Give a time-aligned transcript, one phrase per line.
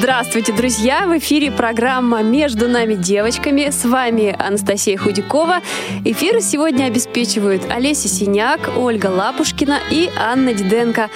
[0.00, 1.06] Здравствуйте, друзья!
[1.06, 3.68] В эфире программа «Между нами девочками».
[3.68, 5.60] С вами Анастасия Худякова.
[6.06, 11.10] Эфир сегодня обеспечивают Олеся Синяк, Ольга Лапушкина и Анна Диденко.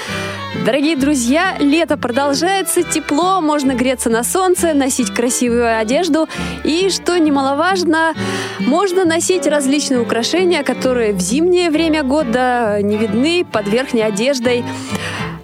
[0.67, 6.29] Дорогие друзья, лето продолжается, тепло, можно греться на солнце, носить красивую одежду
[6.63, 8.13] и, что немаловажно,
[8.61, 14.63] можно носить различные украшения, которые в зимнее время года не видны под верхней одеждой.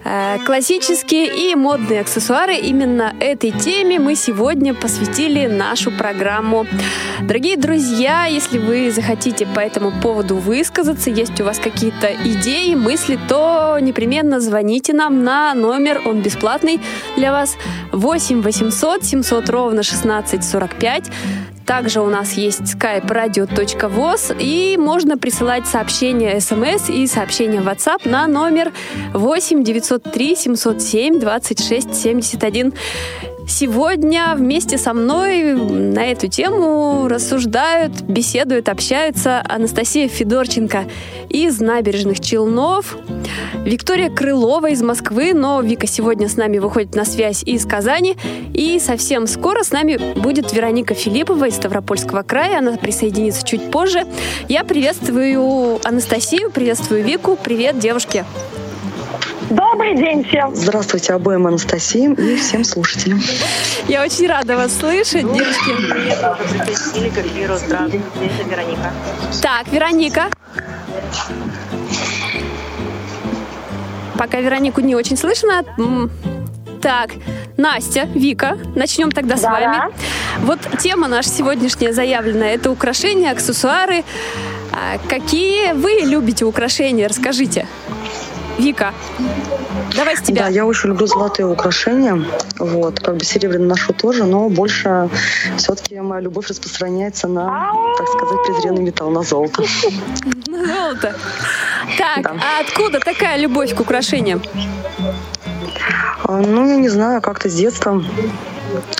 [0.03, 2.55] Э, классические и модные аксессуары.
[2.55, 6.65] Именно этой теме мы сегодня посвятили нашу программу.
[7.21, 13.19] Дорогие друзья, если вы захотите по этому поводу высказаться, есть у вас какие-то идеи, мысли,
[13.27, 16.79] то непременно звоните нам на номер, он бесплатный
[17.15, 17.55] для вас,
[17.91, 21.11] 8 800 700 ровно 16 45.
[21.65, 28.27] Также у нас есть skype radio.voz и можно присылать сообщения смс и сообщения WhatsApp на
[28.27, 28.71] номер
[29.13, 32.73] 8 903 707 26 71.
[33.51, 40.85] Сегодня вместе со мной на эту тему рассуждают, беседуют, общаются Анастасия Федорченко
[41.27, 42.97] из набережных Челнов,
[43.65, 48.15] Виктория Крылова из Москвы, но Вика сегодня с нами выходит на связь из Казани,
[48.53, 54.05] и совсем скоро с нами будет Вероника Филиппова из Ставропольского края, она присоединится чуть позже.
[54.47, 58.23] Я приветствую Анастасию, приветствую Вику, привет, девушки!
[59.81, 60.55] Добрый день всем.
[60.55, 63.19] Здравствуйте обоим Анастасиям и всем слушателям.
[63.87, 65.23] Я очень рада вас слышать,
[68.51, 68.93] Вероника.
[69.41, 70.29] Так, Вероника.
[74.19, 75.63] Пока Веронику не очень слышно.
[76.79, 77.13] Так,
[77.57, 79.91] Настя, Вика, начнем тогда с вами.
[80.41, 82.49] Вот тема наша сегодняшняя заявлена.
[82.49, 84.03] Это украшения, аксессуары.
[84.71, 87.07] А Какие вы любите украшения?
[87.07, 87.65] Расскажите.
[88.59, 88.93] Вика,
[89.95, 90.43] давай с тебя.
[90.43, 92.23] Да, я очень люблю золотые украшения.
[92.57, 95.09] Вот, как бы серебряный ношу тоже, но больше
[95.57, 99.63] все-таки моя любовь распространяется на, так сказать, презренный металл, на золото.
[100.47, 101.15] Золото.
[101.97, 102.31] Так, Да.
[102.39, 104.41] а откуда такая любовь к украшениям?
[106.23, 108.03] А, Ну, я не знаю, как-то с детства.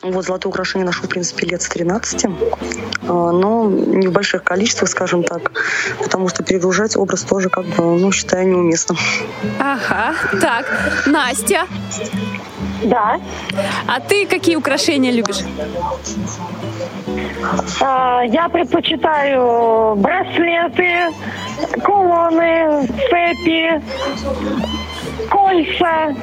[0.03, 2.25] Вот золотые украшения ношу, в принципе, лет с 13.
[3.07, 5.51] А, Но не в больших количествах, скажем так,
[6.01, 8.97] потому что перегружать образ тоже, как бы, ну, считаю неуместным.
[9.59, 10.65] Ага, так,
[11.05, 11.67] Настя,
[12.83, 13.19] Да.
[13.87, 15.39] а ты какие украшения любишь?
[17.81, 21.13] А, Я предпочитаю браслеты,
[21.83, 23.81] кулоны, цепи,
[25.29, 26.13] кольца,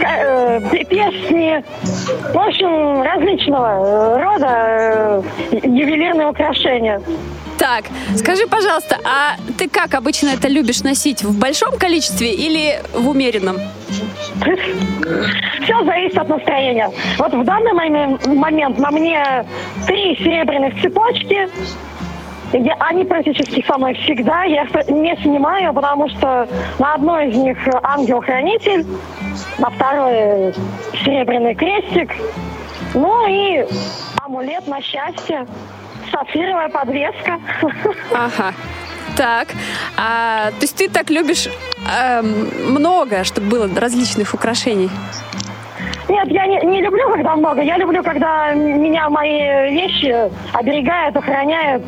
[0.00, 1.64] э, пе- перстни.
[2.32, 5.22] В общем, различного э, рода э,
[5.62, 7.00] ювелирные украшения.
[7.62, 7.84] Так,
[8.16, 11.22] скажи, пожалуйста, а ты как обычно это любишь носить?
[11.22, 13.56] В большом количестве или в умеренном?
[15.62, 16.90] Все зависит от настроения.
[17.18, 19.46] Вот в данный момен- момент на мне
[19.86, 21.48] три серебряных цепочки.
[22.52, 24.42] Я- они практически со мной всегда.
[24.42, 26.48] Я их не снимаю, потому что
[26.80, 28.84] на одной из них ангел-хранитель,
[29.60, 30.52] на второй
[31.04, 32.10] серебряный крестик.
[32.94, 33.64] Ну и
[34.20, 35.46] амулет на счастье.
[36.12, 37.40] Сапфировая подвеска.
[38.12, 38.54] Ага.
[39.16, 39.48] Так,
[39.96, 41.48] а, то есть ты так любишь
[41.86, 44.90] эм, много, чтобы было различных украшений?
[46.08, 47.62] Нет, я не, не люблю, когда много.
[47.62, 51.82] Я люблю, когда меня мои вещи оберегают, охраняют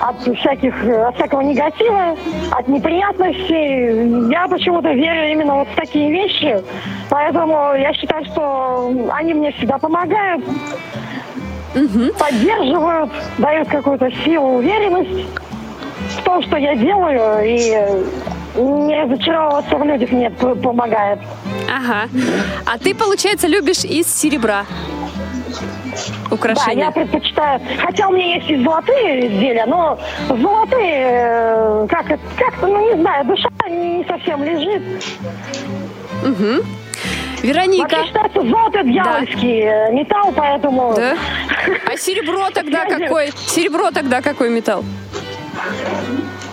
[0.00, 0.74] от всяких,
[1.08, 2.16] от всякого негатива,
[2.50, 4.30] от неприятностей.
[4.30, 6.62] Я почему-то верю именно вот в такие вещи.
[7.08, 10.44] Поэтому я считаю, что они мне всегда помогают,
[12.18, 15.28] поддерживают, дают какую-то силу, уверенность
[16.18, 21.18] в том, что я делаю, и не разочаровываться в людях мне помогает.
[21.68, 22.08] Ага.
[22.66, 24.64] А ты, получается, любишь из серебра
[26.28, 26.84] Да, украшения?
[26.86, 27.60] я предпочитаю.
[27.84, 29.98] Хотя у меня есть и золотые изделия, но
[30.28, 34.82] золотые, э, как это- как-то, ну не знаю, душа не совсем лежит.
[36.22, 36.62] Мгм.
[37.44, 37.82] Вероника.
[37.82, 41.14] Вообще считается золото дьявольский э, металл, поэтому Да?
[41.92, 43.32] А серебро тогда какой?
[43.46, 44.84] Серебро тогда какой металл?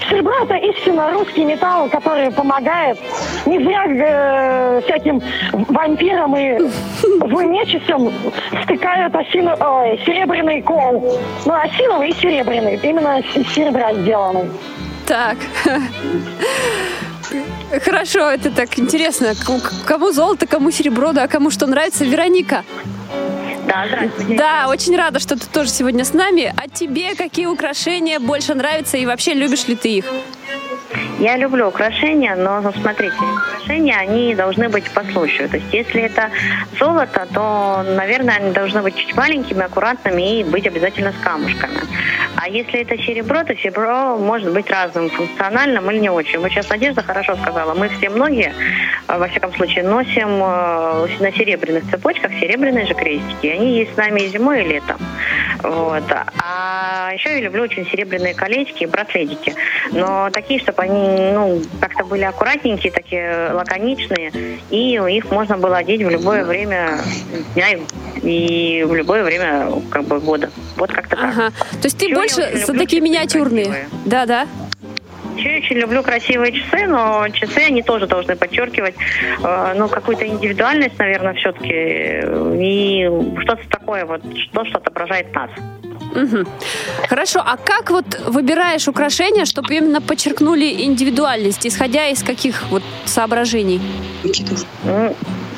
[0.09, 2.99] серебро это истинно русский металл, который помогает
[3.45, 5.21] не зря э, всяким
[5.53, 6.59] вампирам и
[7.01, 8.11] злым нечистям
[8.63, 11.17] стыкают осину, ой, серебряный кол.
[11.45, 12.77] Ну, осиновый и серебряный.
[12.83, 14.49] Именно из серебра сделанный.
[15.07, 15.38] Так.
[17.83, 19.33] Хорошо, это так интересно.
[19.86, 22.06] Кому золото, кому серебро, да, кому что нравится.
[22.06, 22.63] Вероника.
[23.68, 24.36] Да, здравствуйте.
[24.38, 26.54] Да, очень рада, что ты тоже сегодня с нами.
[26.57, 30.06] А тебе какие украшения больше нравятся и вообще любишь ли ты их?
[31.19, 33.15] Я люблю украшения, но смотрите,
[33.47, 35.49] украшения, они должны быть по случаю.
[35.49, 36.29] То есть если это
[36.79, 41.81] золото, то, наверное, они должны быть чуть маленькими, аккуратными и быть обязательно с камушками.
[42.35, 46.39] А если это серебро, то серебро может быть разным, функциональным или не очень.
[46.39, 48.53] Вот сейчас Надежда хорошо сказала, мы все многие,
[49.07, 53.47] э, во всяком случае, носим э, на серебряных цепочках серебряные же крестики.
[53.47, 54.97] Они есть с нами и зимой, и летом.
[55.61, 56.03] Вот.
[56.11, 59.53] А еще я люблю очень серебряные колечки и браслетики.
[59.91, 64.31] Но такие, чтобы они ну, как-то были аккуратненькие, такие лаконичные,
[64.69, 67.00] и их можно было одеть в любое время
[67.56, 67.68] дня
[68.22, 70.50] и в любое время как бы года.
[70.75, 71.51] Вот как-то ага.
[71.57, 71.68] так.
[71.69, 73.88] То есть ты Чего больше за такие миниатюрные?
[74.06, 74.48] Да, да.
[75.38, 78.95] Я очень люблю красивые часы, но часы они тоже должны подчеркивать
[79.44, 82.22] э, ну, какую-то индивидуальность, наверное, все-таки,
[82.62, 83.10] и
[83.42, 85.50] что-то такое вот, что, что отображает нас.
[86.16, 86.46] Угу.
[87.08, 93.81] Хорошо, а как вот выбираешь украшения, чтобы именно подчеркнули индивидуальность, исходя из каких вот соображений?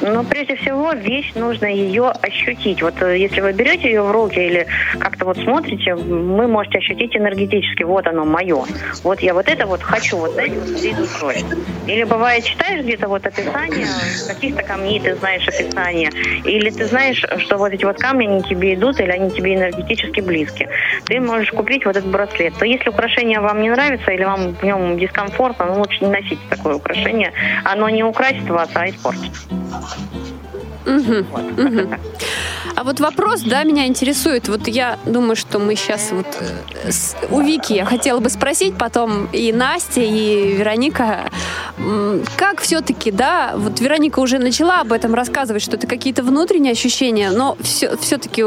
[0.05, 2.81] Ну, прежде всего, вещь нужно ее ощутить.
[2.81, 4.67] Вот э, если вы берете ее в руки или
[4.99, 8.65] как-то вот смотрите, вы можете ощутить энергетически, вот оно мое.
[9.03, 11.45] Вот я вот это вот хочу, вот дайте вот всей душой.
[11.87, 13.87] Или бывает, читаешь где-то вот описание
[14.27, 16.09] каких-то камней, ты знаешь описание,
[16.43, 20.19] или ты знаешь, что вот эти вот камни, они тебе идут, или они тебе энергетически
[20.19, 20.42] близки.
[21.05, 22.53] Ты можешь купить вот этот браслет.
[22.57, 26.39] То если украшение вам не нравится, или вам в нем дискомфортно, ну, лучше не носить
[26.49, 27.33] такое украшение.
[27.63, 29.31] Оно не украсит вас, а испортит.
[30.85, 31.89] Угу, угу.
[32.75, 34.47] А вот вопрос, да, меня интересует.
[34.47, 38.75] Вот я думаю, что мы сейчас вот э, с, у Вики я хотела бы спросить,
[38.77, 41.29] потом и Настя, и Вероника,
[42.35, 47.31] как все-таки, да, вот Вероника уже начала об этом рассказывать, что это какие-то внутренние ощущения,
[47.31, 48.43] но все, все-таки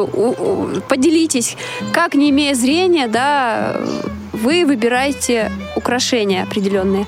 [0.88, 1.56] поделитесь,
[1.92, 3.76] как, не имея зрения, да,
[4.32, 7.06] вы выбираете украшения определенные.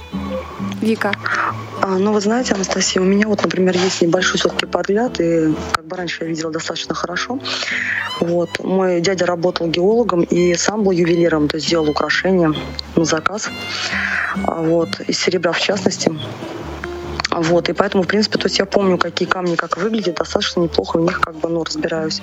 [0.80, 1.12] Вика.
[1.80, 5.84] А, ну, вы знаете, Анастасия, у меня вот, например, есть небольшой все-таки подгляд, и как
[5.84, 7.38] бы раньше я видела достаточно хорошо.
[8.20, 8.50] Вот.
[8.58, 12.52] Мой дядя работал геологом и сам был ювелиром, то есть делал украшения
[12.96, 13.50] на заказ.
[14.44, 15.00] А, вот.
[15.06, 16.12] Из серебра в частности.
[17.30, 20.98] Вот, и поэтому, в принципе, то есть я помню, какие камни как выглядят, достаточно неплохо
[20.98, 22.22] в них как бы, ну, разбираюсь.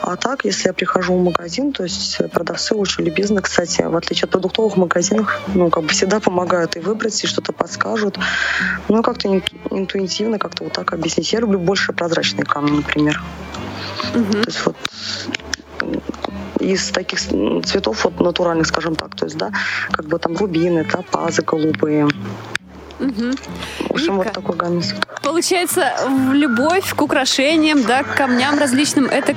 [0.00, 4.24] А так, если я прихожу в магазин, то есть продавцы очень любезны, кстати, в отличие
[4.24, 8.18] от продуктовых магазинов, ну, как бы всегда помогают и выбрать, и что-то подскажут.
[8.88, 9.28] Ну, как-то
[9.70, 11.32] интуитивно как-то вот так объяснить.
[11.32, 13.22] Я люблю больше прозрачные камни, например.
[14.14, 14.32] Угу.
[14.32, 14.76] То есть вот
[16.60, 19.50] из таких цветов вот натуральных, скажем так, то есть, да,
[19.90, 22.08] как бы там рубины, топазы голубые,
[23.02, 23.32] Угу.
[23.88, 24.94] В общем, вот такой гамис.
[25.22, 25.92] Получается,
[26.32, 29.34] любовь к украшениям, да, к камням различным, это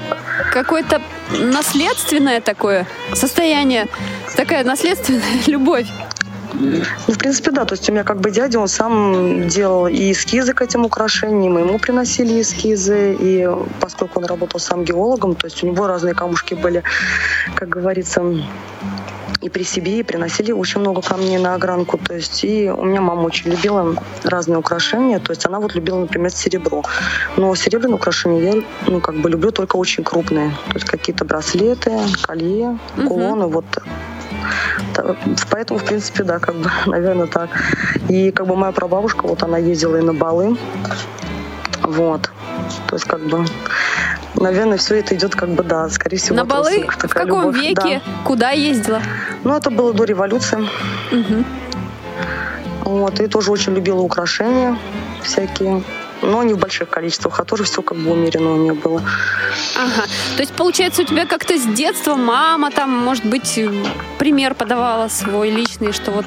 [0.54, 1.02] какое-то
[1.32, 3.88] наследственное такое состояние,
[4.36, 5.88] такая наследственная любовь.
[6.54, 7.66] Ну, в принципе, да.
[7.66, 11.58] То есть у меня как бы дядя, он сам делал и эскизы к этим украшениям,
[11.58, 13.50] и ему приносили эскизы, и
[13.82, 16.84] поскольку он работал сам геологом, то есть у него разные камушки были,
[17.56, 18.24] как говорится,
[19.42, 21.98] и при себе, и приносили очень много камней на огранку.
[21.98, 25.20] То есть и у меня мама очень любила разные украшения.
[25.20, 26.84] То есть она вот любила, например, серебро.
[27.38, 30.52] Но серебряные украшения я ну, как бы люблю только очень крупные.
[30.70, 31.92] То есть какие-то браслеты,
[32.24, 33.46] колье, кулоны.
[33.46, 33.54] Угу.
[33.54, 33.66] Вот
[35.50, 37.50] Поэтому, в принципе, да, как бы, наверное, так.
[38.10, 40.58] И как бы моя прабабушка, вот она ездила и на балы.
[41.82, 42.32] Вот.
[42.88, 43.46] То есть, как бы,
[44.36, 46.36] наверное, все это идет как бы, да, скорее всего.
[46.36, 47.58] На балы в каком любовь.
[47.58, 48.02] веке?
[48.06, 48.12] Да.
[48.24, 49.02] Куда ездила?
[49.44, 50.60] Ну, это было до революции.
[51.12, 51.44] Угу.
[52.86, 54.78] Вот, и тоже очень любила украшения
[55.24, 55.84] всякие
[56.26, 59.02] но не в больших количествах, а тоже все как бы умеренно у нее было.
[59.76, 60.08] Ага.
[60.36, 63.60] То есть, получается, у тебя как-то с детства мама там, может быть,
[64.18, 66.26] пример подавала свой личный, что вот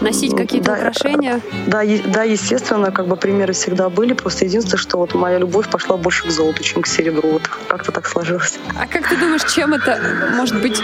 [0.00, 1.40] носить какие-то да, украшения?
[1.66, 4.12] Да, да, естественно, как бы примеры всегда были.
[4.12, 7.28] Просто единственное, что вот моя любовь пошла больше к золоту, чем к серебру.
[7.32, 8.58] Вот как-то так сложилось.
[8.78, 10.00] А как ты думаешь, чем это
[10.34, 10.80] может быть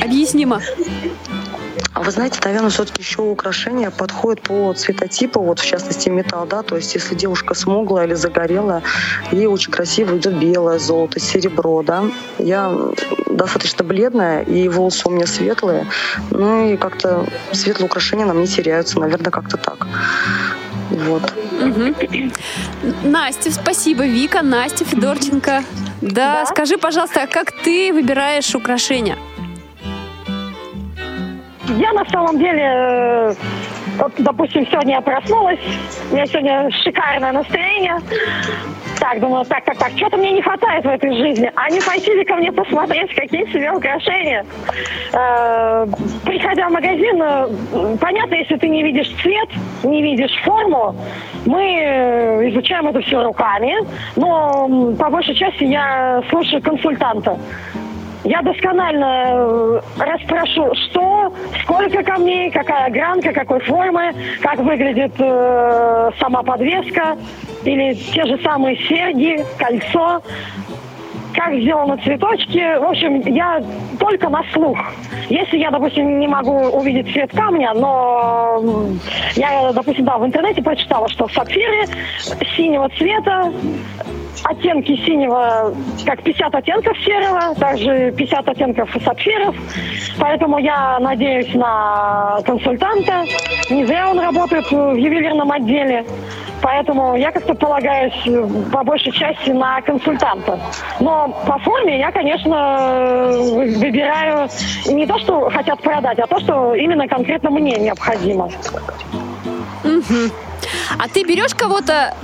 [0.00, 0.60] объяснимо?
[1.96, 6.62] А вы знаете, наверное, все-таки еще украшения подходят по цветотипу, вот в частности металл, да,
[6.62, 8.82] то есть если девушка смуглая или загорелая,
[9.32, 12.04] ей очень красиво идет белое, золото, серебро, да.
[12.36, 12.70] Я
[13.30, 15.86] достаточно бледная, и волосы у меня светлые,
[16.30, 19.86] ну и как-то светлые украшения нам не теряются, наверное, как-то так.
[20.90, 21.22] Вот.
[21.62, 21.94] Угу.
[23.04, 24.04] Настя, спасибо.
[24.04, 25.64] Вика, Настя Федорченко.
[26.02, 29.16] Да, да, скажи, пожалуйста, а как ты выбираешь украшения?
[31.68, 33.34] Я на самом деле, э,
[33.98, 35.58] вот, допустим, сегодня я проснулась,
[36.10, 37.96] у меня сегодня шикарное настроение.
[39.00, 41.50] Так, думаю, так, так, так, что-то мне не хватает в этой жизни.
[41.54, 44.44] А не пойти ли ко мне посмотреть, какие себе украшения?
[45.12, 45.86] Э,
[46.24, 49.48] приходя в магазин, э, понятно, если ты не видишь цвет,
[49.82, 50.94] не видишь форму,
[51.44, 53.74] мы э, изучаем это все руками,
[54.16, 57.38] но по большей части я слушаю консультанта.
[58.24, 61.32] Я досконально э, расспрошу, что,
[61.62, 67.16] сколько камней, какая гранка, какой формы, как выглядит э, сама подвеска,
[67.64, 70.22] или те же самые серьги, кольцо,
[71.34, 72.78] как сделаны цветочки.
[72.78, 73.62] В общем, я
[73.98, 74.78] только на слух.
[75.28, 78.62] Если я, допустим, не могу увидеть цвет камня, но
[79.34, 81.86] я, допустим, да, в интернете прочитала, что сапфиры
[82.56, 83.52] синего цвета
[84.44, 85.74] оттенки синего,
[86.04, 89.54] как 50 оттенков серого, также 50 оттенков сапфиров.
[90.18, 93.24] Поэтому я надеюсь на консультанта.
[93.70, 96.04] Не зря он работает в ювелирном отделе.
[96.62, 98.14] Поэтому я как-то полагаюсь
[98.72, 100.58] по большей части на консультанта.
[101.00, 104.48] Но по форме я, конечно, выбираю
[104.86, 108.46] не то, что хотят продать, а то, что именно конкретно мне необходимо.
[109.84, 110.32] Угу.
[110.98, 112.14] А ты берешь кого-то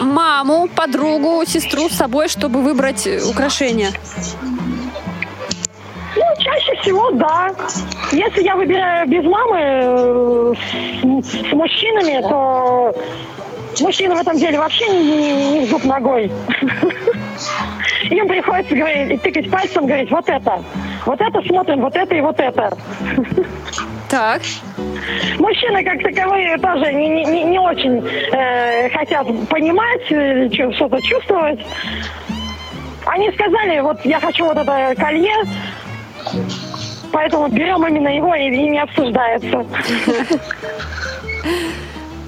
[0.00, 3.90] маму, подругу, сестру с собой, чтобы выбрать украшения?
[6.16, 7.50] Ну, чаще всего, да.
[8.12, 10.52] Если я выбираю без мамы э,
[11.22, 12.94] с, с мужчинами, то
[13.80, 16.30] мужчины в этом деле вообще не, не, не зуб ногой.
[18.10, 20.62] Им приходится говорить, тыкать пальцем, говорить, вот это,
[21.06, 22.76] вот это смотрим, вот это и вот это.
[24.14, 24.42] Так.
[25.40, 31.58] Мужчины, как таковые, тоже не, не, не очень э, хотят понимать, э, что-то чувствовать.
[33.06, 35.34] Они сказали, вот я хочу вот это колье,
[37.10, 39.66] поэтому берем именно его и, и не обсуждается.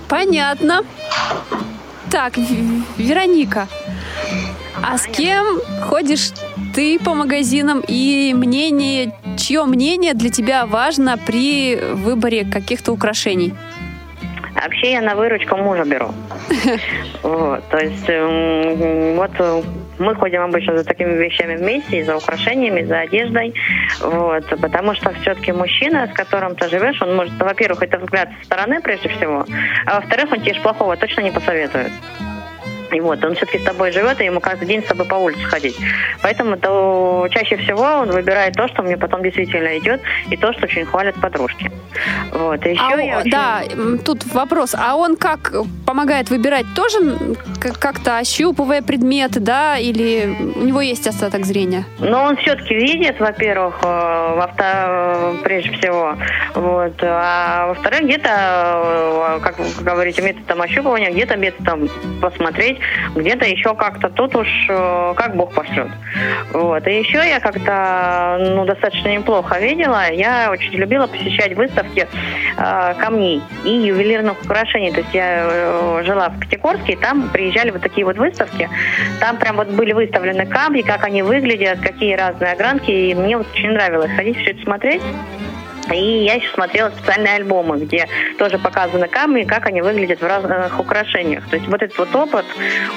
[0.08, 0.80] Понятно.
[2.10, 2.36] Так,
[2.96, 3.68] Вероника,
[4.82, 6.32] а с кем ходишь
[6.76, 13.54] ты по магазинам и мнение, чье мнение для тебя важно при выборе каких-то украшений?
[14.54, 16.12] Вообще я на выручку мужа беру.
[17.22, 19.62] Вот, то есть вот э,
[19.98, 23.54] мы ходим обычно за такими вещами вместе, за украшениями, за одеждой,
[24.00, 28.44] вот, потому что все-таки мужчина, с которым ты живешь, он может, во-первых, это взгляд со
[28.44, 29.44] стороны прежде всего,
[29.86, 31.90] а во-вторых, он тебе плохого точно не посоветует.
[32.92, 35.42] И вот, он все-таки с тобой живет, и ему каждый день с тобой по улице
[35.44, 35.76] ходить.
[36.22, 40.00] Поэтому то чаще всего он выбирает то, что мне потом действительно идет,
[40.30, 41.70] и то, что очень хвалят подружки.
[42.32, 42.64] Вот.
[42.66, 43.30] И еще а, я очень...
[43.30, 43.62] Да,
[44.04, 44.74] тут вопрос.
[44.78, 45.52] А он как
[45.86, 46.66] помогает выбирать?
[46.74, 46.98] Тоже
[47.60, 49.78] как-то ощупывая предметы, да?
[49.78, 51.84] Или у него есть остаток зрения?
[51.98, 54.46] Ну, он все-таки видит, во-первых, э, во
[55.42, 56.16] прежде всего.
[56.54, 56.94] Вот.
[57.02, 61.88] А во-вторых, где-то, э, как вы говорите, методом ощупывания, где-то методом
[62.20, 62.75] посмотреть,
[63.14, 65.88] где-то еще как-то тут уж э, как Бог пошлет.
[66.52, 66.86] Вот.
[66.86, 70.10] И еще я как-то ну, достаточно неплохо видела.
[70.12, 72.06] Я очень любила посещать выставки
[72.56, 74.92] э, камней и ювелирных украшений.
[74.92, 78.68] То есть я э, жила в Пятигорске, и там приезжали вот такие вот выставки.
[79.20, 82.90] Там прям вот были выставлены камни, как они выглядят, какие разные огранки.
[82.90, 85.02] И мне вот очень нравилось ходить все это смотреть.
[85.92, 90.78] И я еще смотрела специальные альбомы, где тоже показаны камни, как они выглядят в разных
[90.78, 91.48] украшениях.
[91.48, 92.44] То есть вот этот вот опыт,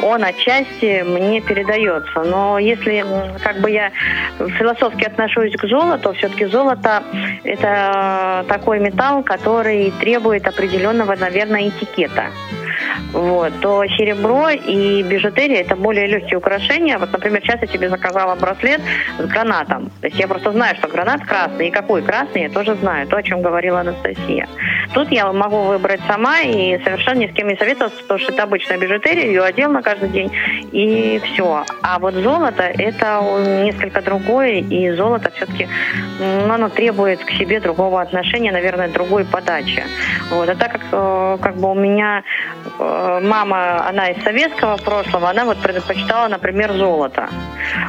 [0.04, 2.24] он отчасти мне передается.
[2.24, 3.06] Но если
[3.44, 3.92] как бы я
[4.58, 7.04] философски отношусь к золоту, все-таки золото
[7.44, 12.26] это такой металл, который требует определенного, наверное, этикета
[13.14, 16.98] вот, то серебро и бижутерия это более легкие украшения.
[16.98, 18.82] Вот, например, сейчас я тебе заказала браслет
[19.18, 19.92] с гранатом.
[20.02, 21.68] То есть я просто знаю, что гранат красный.
[21.68, 23.08] И какой красный, я тоже знаю.
[23.08, 24.48] То, о чем говорила Анастасия.
[24.94, 28.44] Тут я могу выбрать сама и совершенно ни с кем не советоваться, потому что это
[28.44, 30.32] обычная бижутерия, ее одел на каждый день,
[30.72, 31.64] и все.
[31.84, 33.22] А вот золото это
[33.64, 35.68] несколько другое, и золото все-таки
[36.20, 39.84] ну, оно требует к себе другого отношения, наверное, другой подачи.
[40.32, 40.50] Вот.
[40.50, 42.24] А так как, э, как бы у меня
[42.80, 42.89] э,
[43.22, 47.30] мама, она из советского прошлого, она вот предпочитала, например, золото.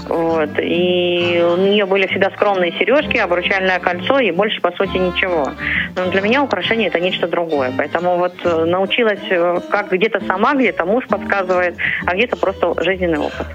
[0.08, 0.50] Вот.
[0.58, 5.50] И у нее были всегда скромные сережки, обручальное кольцо и больше, по сути, ничего.
[5.96, 7.72] Но для меня украшение это нечто другое.
[7.76, 11.76] Поэтому вот э, научилась э, как где-то сама, где-то муж подсказывает,
[12.06, 13.46] а где-то просто жизненный опыт.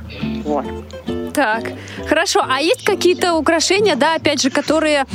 [0.43, 0.65] Вот.
[1.35, 1.73] Так,
[2.07, 2.45] хорошо.
[2.47, 5.05] А есть какие-то украшения, да, опять же, которые,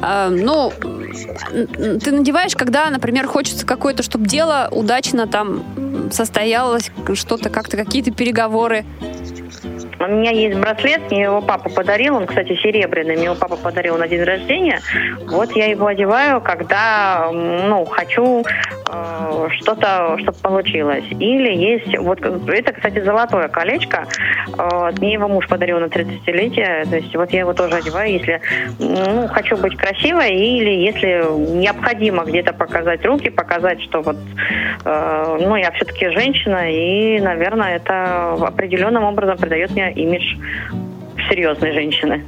[0.00, 0.72] э, ну,
[2.00, 5.64] ты надеваешь, когда, например, хочется какое-то, чтобы дело удачно там
[6.12, 8.84] состоялось, что-то как-то, какие-то переговоры?
[9.98, 13.96] У меня есть браслет, мне его папа подарил, он, кстати, серебряный, мне его папа подарил
[13.96, 14.80] на день рождения.
[15.26, 21.04] Вот я его одеваю, когда, ну, хочу э, что-то, чтобы получилось.
[21.10, 24.06] Или есть, вот это, кстати, золотое колечко,
[24.58, 28.40] э, мне его муж подарил на 30-летие, то есть вот я его тоже одеваю, если,
[28.78, 31.24] ну, хочу быть красивой, или если
[31.56, 34.16] необходимо где-то показать руки, показать, что вот,
[34.84, 40.36] э, ну, я все-таки женщина, и, наверное, это определенным образом придает мне имидж
[41.28, 42.24] серьезной женщины.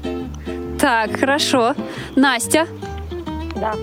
[0.81, 1.75] Так, хорошо.
[2.15, 2.67] Настя?
[3.57, 3.75] Да.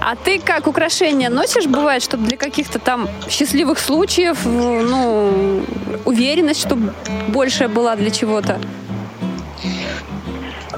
[0.00, 5.62] А ты как украшения носишь, бывает, чтобы для каких-то там счастливых случаев, ну,
[6.04, 6.92] уверенность, чтобы
[7.28, 8.58] большая была для чего-то?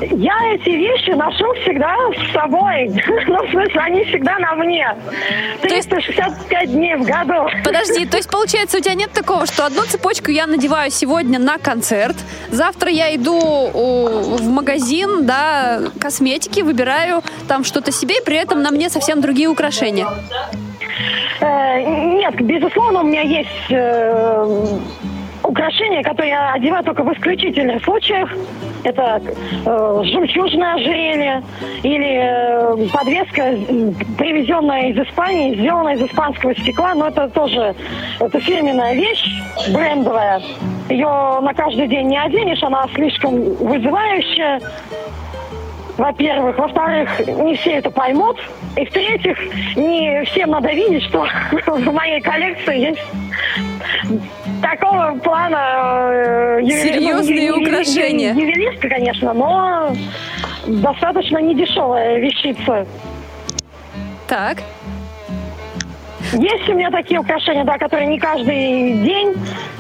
[0.01, 2.91] Я эти вещи ношу всегда с собой.
[3.29, 4.97] Ну, в смысле, они всегда на мне.
[5.61, 7.49] 365 дней в году.
[7.63, 11.59] Подожди, то есть, получается, у тебя нет такого, что одну цепочку я надеваю сегодня на
[11.59, 12.17] концерт,
[12.51, 18.71] завтра я иду в магазин, да, косметики, выбираю там что-то себе, и при этом на
[18.71, 20.07] мне совсем другие украшения?
[21.41, 24.67] Э, нет, безусловно, у меня есть э,
[25.43, 28.31] украшения, которые я одеваю только в исключительных случаях.
[28.85, 29.21] Это
[29.67, 31.43] э, жемчужное ожерелье
[31.83, 33.55] или э, подвеска,
[34.17, 36.95] привезенная из Испании, сделанная из испанского стекла.
[36.95, 37.75] Но это тоже
[38.21, 39.29] это фирменная вещь,
[39.73, 40.41] брендовая.
[40.89, 44.61] Ее на каждый день не оденешь, она слишком вызывающая
[45.99, 46.57] во-первых.
[46.57, 48.39] Во-вторых, не все это поймут.
[48.77, 49.37] И в-третьих,
[49.77, 51.27] не всем надо видеть, что
[51.67, 53.03] в моей коллекции есть
[54.63, 56.11] такого плана...
[56.61, 58.33] Э, Серьезные ну, украшения.
[58.33, 59.93] Ювелирка, конечно, но
[60.67, 62.87] достаточно недешевая вещица.
[64.27, 64.59] Так.
[66.33, 69.35] Есть у меня такие украшения, да, которые не каждый день,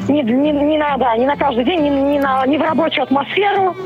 [0.09, 3.03] не, не, не на, да, не на каждый день, не, не, на, не в рабочую
[3.03, 3.77] атмосферу.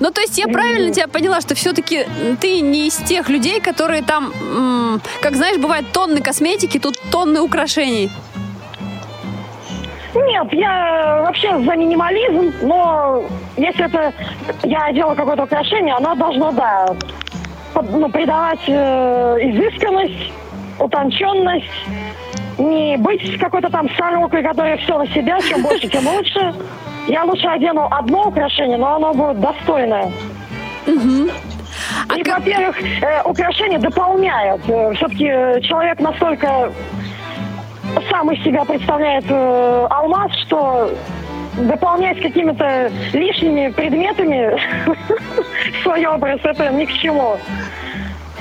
[0.00, 2.06] Ну, то есть я правильно тебя поняла, что все-таки
[2.40, 4.32] ты не из тех людей, которые там,
[5.20, 8.10] как знаешь, бывает тонны косметики, тут тонны украшений.
[10.14, 13.22] Нет, я вообще за минимализм, но
[13.56, 14.12] если это
[14.64, 16.96] я делаю какое-то украшение, оно должно, да,
[17.74, 20.32] ну, придавать э, изысканность,
[20.80, 21.66] утонченность,
[22.58, 26.54] не быть какой-то там сорокой, которая все на себя, чем больше, тем лучше.
[27.10, 30.12] Я лучше одену одно украшение, но оно будет достойное.
[30.86, 31.28] Угу.
[32.08, 32.38] А И, как...
[32.38, 34.62] во-первых, э, украшения дополняют.
[34.68, 35.26] Э, Все-таки
[35.66, 36.72] человек настолько
[38.08, 40.92] сам из себя представляет э, алмаз, что
[41.56, 44.56] дополнять какими-то лишними предметами
[45.82, 47.36] свой образ, это ни к чему.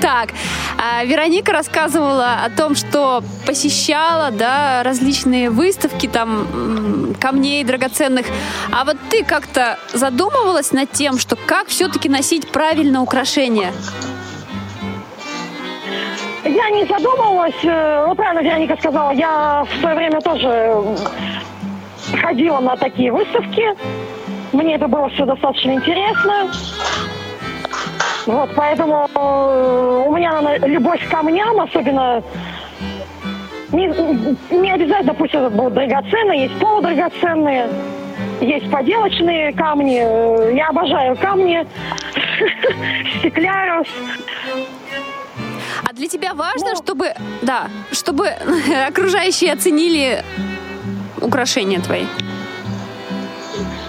[0.01, 0.29] Так,
[0.77, 8.25] а Вероника рассказывала о том, что посещала, да, различные выставки там камней драгоценных.
[8.71, 13.73] А вот ты как-то задумывалась над тем, что как все-таки носить правильно украшения?
[16.45, 17.63] Я не задумывалась.
[17.63, 20.95] Э, вот правильно Вероника сказала, я в свое время тоже
[22.21, 23.63] ходила на такие выставки.
[24.53, 26.49] Мне это было все достаточно интересно.
[28.29, 32.23] Вот, поэтому э, у меня любовь к камням, особенно
[33.71, 33.87] не,
[34.55, 37.71] не обязательно пусть это будут драгоценные, есть полудрагоценные,
[38.39, 40.03] есть поделочные камни.
[40.03, 41.65] Э, я обожаю камни,
[43.17, 43.87] стеклярус.
[45.89, 48.27] А для тебя важно, ну, чтобы, да, чтобы
[48.87, 50.23] окружающие оценили
[51.19, 52.05] украшения твои?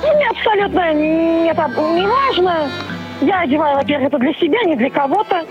[0.02, 2.70] Ну, мне абсолютно нет, не важно.
[3.20, 5.44] Я одеваю, во-первых, это для себя, не для кого-то,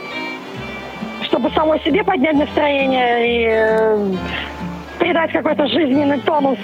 [1.24, 4.16] чтобы самой себе поднять настроение и э,
[4.98, 6.58] придать какой-то жизненный тонус.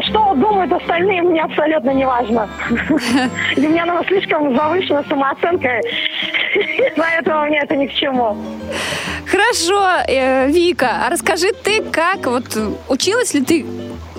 [0.00, 2.48] Что думают остальные, мне абсолютно не важно.
[3.56, 5.80] У меня она слишком завышена самооценка,
[6.96, 8.36] поэтому мне это ни к чему.
[9.26, 12.46] Хорошо, э, Вика, а расскажи ты, как вот
[12.88, 13.66] училась ли ты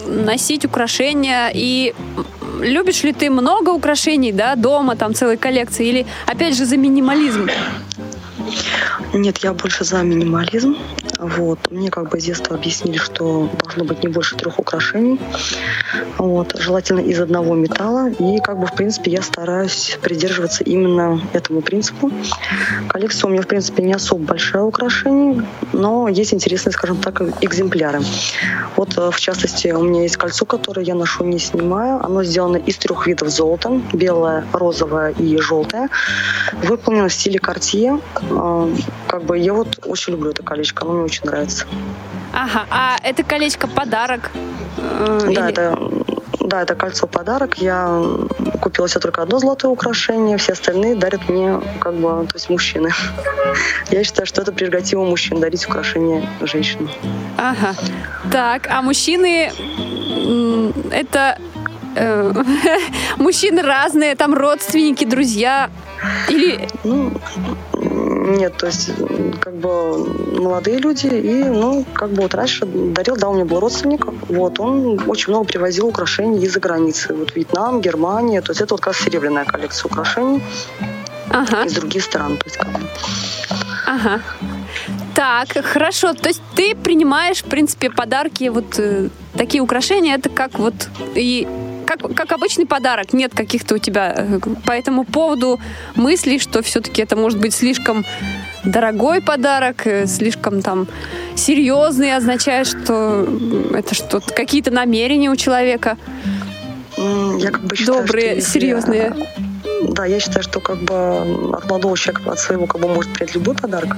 [0.07, 1.93] носить украшения и
[2.61, 7.49] любишь ли ты много украшений, да, дома, там целой коллекции, или опять же за минимализм?
[9.13, 10.77] Нет, я больше за минимализм.
[11.21, 11.69] Вот.
[11.69, 15.19] Мне как бы с детства объяснили, что должно быть не больше трех украшений.
[16.17, 16.55] Вот.
[16.59, 18.09] Желательно из одного металла.
[18.09, 22.11] И как бы, в принципе, я стараюсь придерживаться именно этому принципу.
[22.87, 28.01] Коллекция у меня, в принципе, не особо большая украшений, но есть интересные, скажем так, экземпляры.
[28.75, 32.03] Вот, э, в частности, у меня есть кольцо, которое я ношу, не снимаю.
[32.03, 33.79] Оно сделано из трех видов золота.
[33.93, 35.89] Белое, розовое и желтое.
[36.63, 38.01] Выполнено в стиле Cartier.
[38.21, 38.75] Э,
[39.07, 40.83] как бы я вот очень люблю это колечко.
[40.83, 41.65] Оно мне очень нравится.
[42.33, 44.31] Ага, а это колечко подарок?
[44.77, 45.51] Э, да, или...
[45.51, 45.77] это
[46.39, 47.57] да, это кольцо подарок.
[47.59, 48.01] Я
[48.61, 52.89] купила себе только одно золотое украшение, все остальные дарят мне как бы, то есть мужчины.
[53.91, 56.89] Я считаю, что это прерогатива мужчин дарить украшения женщинам.
[57.37, 57.75] Ага.
[58.31, 59.51] Так, а мужчины
[60.91, 61.37] это
[61.95, 62.33] э,
[63.17, 65.69] мужчины разные, там родственники, друзья
[66.29, 67.11] или ну,
[68.37, 68.91] нет, то есть
[69.39, 70.05] как бы
[70.39, 74.59] молодые люди, и, ну, как бы вот раньше дарил, да, у меня был родственник, вот,
[74.59, 78.95] он очень много привозил украшений из-за границы, вот Вьетнам, Германия, то есть это вот как
[78.95, 80.41] серебряная коллекция украшений
[81.29, 81.63] ага.
[81.63, 82.67] из других стран, то есть как.
[83.87, 84.21] Ага.
[85.15, 86.13] Так, хорошо.
[86.13, 90.73] То есть ты принимаешь, в принципе, подарки, вот э, такие украшения, это как вот
[91.15, 91.47] и
[91.97, 95.59] как, как обычный подарок, нет каких-то у тебя э, по этому поводу
[95.95, 98.05] мыслей, что все-таки это может быть слишком
[98.63, 100.87] дорогой подарок, э, слишком там
[101.35, 103.27] серьезный, означает, что
[103.73, 105.97] это что-то, какие-то намерения у человека.
[106.97, 109.15] Я как бы считаю, Добрые, что серьезные.
[109.83, 113.33] Да, я считаю, что как бы от молодого человека, от своего как бы может принять
[113.33, 113.97] любой подарок.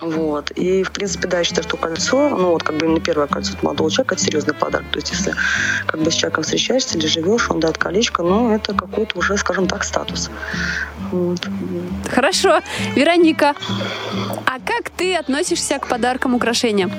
[0.00, 0.50] Вот.
[0.52, 3.54] И, в принципе, да, я считаю, что кольцо, ну вот как бы именно первое кольцо
[3.54, 4.86] от молодого человека, это серьезный подарок.
[4.92, 5.34] То есть, если
[5.86, 9.66] как бы с человеком встречаешься или живешь, он дает колечко, ну, это какой-то уже, скажем
[9.66, 10.30] так, статус.
[11.10, 11.40] Вот.
[12.10, 12.60] Хорошо.
[12.94, 13.54] Вероника,
[14.46, 16.92] а как ты относишься к подаркам, украшениям?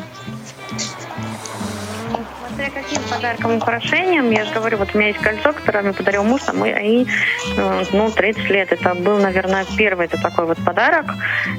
[2.58, 6.24] Смотря каким подарком, украшением, я же говорю, вот у меня есть кольцо, которое мне подарил
[6.24, 7.08] муж, там, и, и
[7.56, 8.72] э, ну, 30 лет.
[8.72, 11.06] Это был, наверное, первый это такой вот подарок.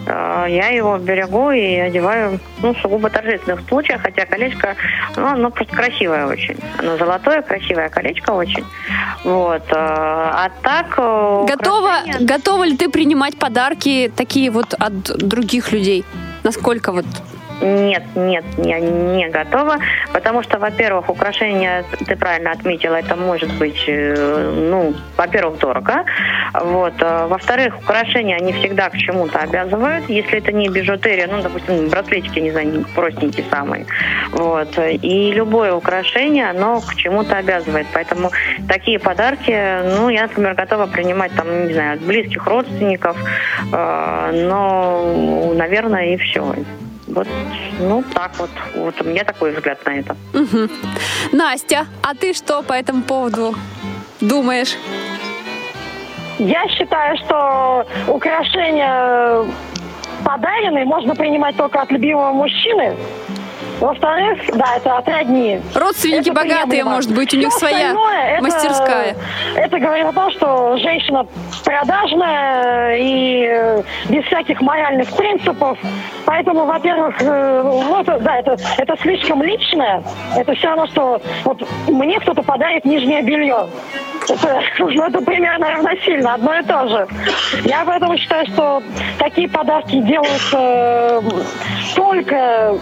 [0.07, 4.75] Э, я его берегу и одеваю, ну, сугубо торжественных случаях, хотя колечко,
[5.17, 6.57] ну, оно просто красивое очень.
[6.79, 8.65] Оно золотое, красивое колечко очень.
[9.25, 9.63] Вот.
[9.71, 10.89] Э, а так...
[10.97, 12.27] Готова, украшения...
[12.27, 16.05] готова ли ты принимать подарки такие вот от других людей?
[16.43, 17.07] Насколько вот
[17.61, 19.79] нет, нет, я не готова,
[20.13, 26.05] потому что, во-первых, украшения, ты правильно отметила, это может быть, э, ну, во-первых, дорого,
[26.55, 31.89] вот, а, во-вторых, украшения, они всегда к чему-то обязывают, если это не бижутерия, ну, допустим,
[31.89, 33.87] браслетики, не знаю, простенькие самые,
[34.31, 38.31] вот, и любое украшение, оно к чему-то обязывает, поэтому
[38.69, 39.53] такие подарки,
[39.97, 43.17] ну, я, например, готова принимать, там, не знаю, от близких родственников,
[43.73, 46.55] а, но, наверное, и все.
[47.09, 47.27] Вот,
[47.81, 48.51] ну, так вот.
[48.75, 50.17] Вот у меня такой взгляд на это.
[50.35, 50.69] Угу.
[51.33, 53.55] Настя, а ты что по этому поводу
[54.21, 54.77] думаешь?
[56.39, 59.45] Я считаю, что украшения
[60.25, 62.95] подаренные можно принимать только от любимого мужчины.
[63.81, 65.61] Во-вторых, да, это от родни.
[65.75, 66.97] Родственники это богатые, приемлемо.
[66.97, 69.17] может быть, у них Все своя это, мастерская.
[69.55, 71.27] Это говорит о том, что женщина
[71.65, 75.79] продажная и без всяких моральных принципов.
[76.25, 80.03] Поэтому, во-первых, э, это, да, это, это слишком личное.
[80.37, 83.69] Это все равно, что вот мне кто-то подарит нижнее белье.
[84.29, 87.09] Это, ну, это примерно равносильно, одно и то же.
[87.65, 88.83] Я поэтому считаю, что
[89.19, 91.21] такие подарки делаются э,
[91.95, 92.79] только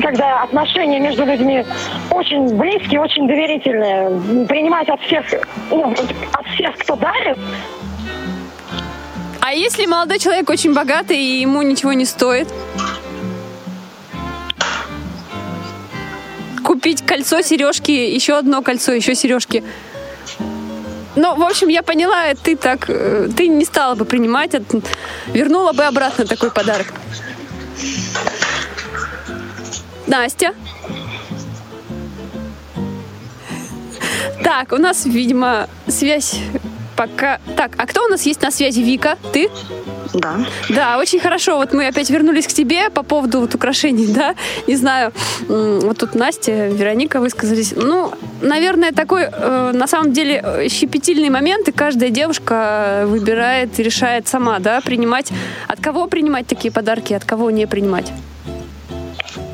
[0.00, 1.64] когда отношения между людьми
[2.10, 4.46] очень близкие, очень доверительные.
[4.46, 5.24] Принимать от всех,
[5.70, 5.92] ну,
[6.32, 7.38] от всех, кто дарит,
[9.44, 12.48] а если молодой человек очень богатый и ему ничего не стоит?
[16.62, 19.64] Купить кольцо, сережки, еще одно кольцо, еще сережки.
[21.16, 24.52] Ну, в общем, я поняла, ты так, э, ты не стала бы принимать,
[25.26, 26.86] вернула бы обратно такой подарок.
[30.12, 30.52] Настя.
[34.44, 36.36] Так, у нас, видимо, связь
[36.96, 37.40] пока...
[37.56, 38.80] Так, а кто у нас есть на связи?
[38.80, 39.48] Вика, ты?
[40.12, 40.44] Да.
[40.68, 41.56] Да, очень хорошо.
[41.56, 44.34] Вот мы опять вернулись к тебе по поводу вот украшений, да.
[44.66, 45.14] Не знаю,
[45.48, 47.72] вот тут Настя, Вероника высказались.
[47.74, 53.82] Ну, наверное, такой, э, на самом деле, э, щепетильный момент, и каждая девушка выбирает и
[53.82, 55.32] решает сама, да, принимать.
[55.68, 58.12] От кого принимать такие подарки, от кого не принимать?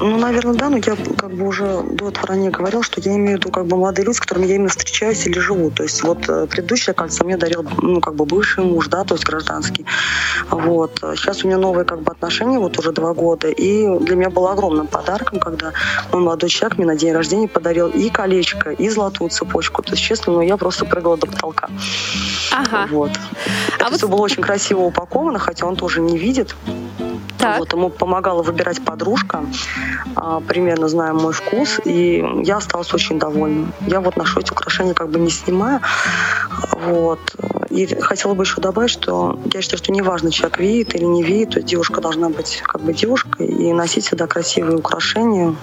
[0.00, 3.36] Ну, наверное, да, но я как бы уже до этого ранее говорил, что я имею
[3.36, 5.70] в виду как бы молодые люди, с которыми я именно встречаюсь или живу.
[5.70, 9.14] То есть вот э, предыдущее кольцо мне дарил, ну, как бы бывший муж, да, то
[9.14, 9.84] есть гражданский.
[10.50, 10.98] Вот.
[11.16, 14.52] Сейчас у меня новые как бы отношения, вот уже два года, и для меня было
[14.52, 15.72] огромным подарком, когда
[16.12, 19.82] мой молодой человек мне на день рождения подарил и колечко, и золотую цепочку.
[19.82, 21.68] То есть, честно, ну, я просто прыгала до потолка.
[22.52, 22.88] Ага.
[22.90, 23.10] Вот.
[23.10, 26.54] А Это вот- все было очень красиво упаковано, хотя он тоже не видит.
[27.38, 27.58] Так.
[27.60, 29.44] Вот, ему помогала выбирать подружка,
[30.16, 33.68] а, примерно зная мой вкус, и я осталась очень довольна.
[33.86, 35.80] Я вот ношу эти украшения как бы не снимая.
[36.72, 37.20] Вот.
[37.70, 41.50] И хотела бы еще добавить, что я считаю, что неважно, человек видит или не видит,
[41.50, 45.54] то есть девушка должна быть как бы девушкой и носить всегда красивые украшения,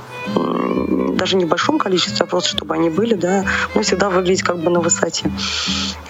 [1.15, 4.59] даже не в большом количестве, а просто чтобы они были, да, но всегда выглядеть как
[4.59, 5.31] бы на высоте.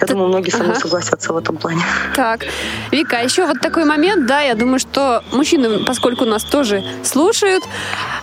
[0.00, 0.80] Я думаю, многие со мной Ага.
[0.80, 1.82] согласятся в этом плане.
[2.14, 2.42] Так,
[2.90, 7.64] Вика, а еще вот такой момент, да, я думаю, что мужчины, поскольку нас тоже слушают,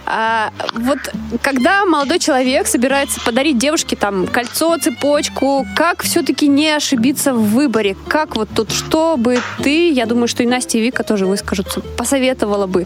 [0.06, 1.00] а, вот
[1.42, 7.96] когда молодой человек собирается подарить девушке там кольцо, цепочку, как все-таки не ошибиться в выборе?
[8.08, 11.82] Как вот тут, что бы ты, я думаю, что и Настя, и Вика тоже выскажутся,
[11.98, 12.86] посоветовала бы?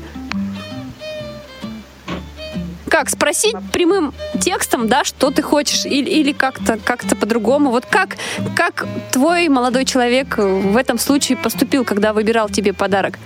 [2.89, 7.69] Как спросить прямым текстом, да, что ты хочешь, или, или как-то как-то по-другому.
[7.69, 8.17] Вот как
[8.55, 13.19] как твой молодой человек в этом случае поступил, когда выбирал тебе подарок?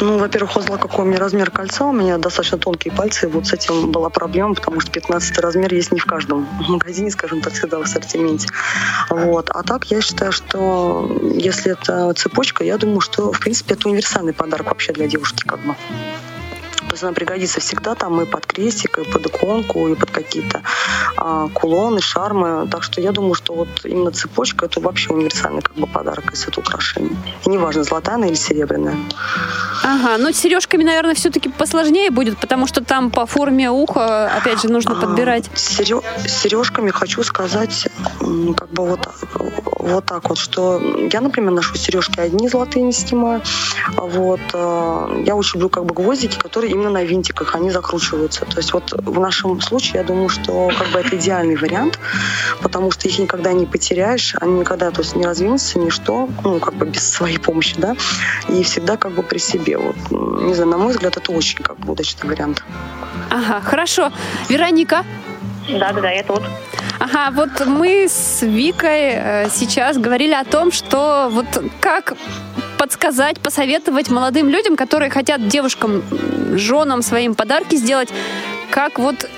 [0.00, 1.84] Ну, во-первых, узнала, какой у меня размер кольца.
[1.86, 3.26] У меня достаточно тонкие пальцы.
[3.26, 7.10] И вот с этим была проблема, потому что 15 размер есть не в каждом магазине,
[7.10, 8.48] скажем так, всегда в ассортименте.
[9.10, 9.50] Вот.
[9.50, 14.32] А так я считаю, что если это цепочка, я думаю, что, в принципе, это универсальный
[14.32, 15.74] подарок вообще для девушки как бы.
[17.02, 20.62] Она пригодится всегда там и под крестик, и под иконку, и под какие-то
[21.16, 22.68] а, кулоны, шармы.
[22.70, 26.48] Так что я думаю, что вот именно цепочка это вообще универсальный как бы подарок, если
[26.48, 27.16] это украшение.
[27.44, 28.96] И неважно, золотая она или серебряная.
[29.82, 34.62] Ага, ну с сережками, наверное, все-таки посложнее будет, потому что там по форме уха, опять
[34.62, 35.50] же, нужно А, подбирать.
[35.54, 35.76] С
[36.42, 37.88] сережками хочу сказать,
[38.56, 39.08] как бы вот,
[39.86, 40.80] вот так вот, что
[41.12, 43.42] я, например, ношу сережки одни золотые не снимаю.
[43.96, 48.44] А Вот э, я очень люблю как бы гвоздики, которые именно на винтиках, они закручиваются.
[48.44, 51.98] То есть вот в нашем случае я думаю, что как бы это идеальный вариант,
[52.62, 56.74] потому что их никогда не потеряешь, они никогда то есть не раздвинутся, ничто, ну как
[56.74, 57.96] бы без своей помощи, да,
[58.48, 59.78] и всегда как бы при себе.
[59.78, 62.64] Вот, не знаю, на мой взгляд, это очень как бы удачный вариант.
[63.30, 64.12] Ага, хорошо.
[64.48, 65.04] Вероника,
[65.68, 66.42] Да-да-да, я тут.
[66.98, 71.46] Ага, вот мы с Викой э, сейчас говорили о том, что вот
[71.80, 72.14] как
[72.78, 76.02] подсказать, посоветовать молодым людям, которые хотят девушкам,
[76.56, 78.08] женам своим подарки сделать,
[78.70, 79.28] как вот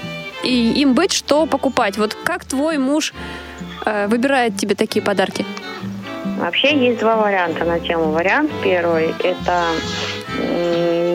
[0.44, 1.98] им быть, что покупать.
[1.98, 3.12] Вот как твой муж
[3.84, 5.44] э, выбирает тебе такие подарки?
[6.38, 8.12] Вообще есть два варианта на тему.
[8.12, 9.64] Вариант первый– это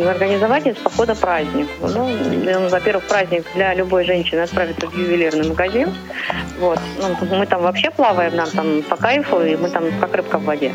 [0.09, 1.67] организовать из похода праздник.
[1.81, 5.93] Ну, ну, во-первых, праздник для любой женщины отправиться в ювелирный магазин.
[6.59, 6.79] Вот.
[6.99, 10.43] Ну, мы там вообще плаваем, нам там по кайфу, и мы там как рыбка в
[10.43, 10.71] воде.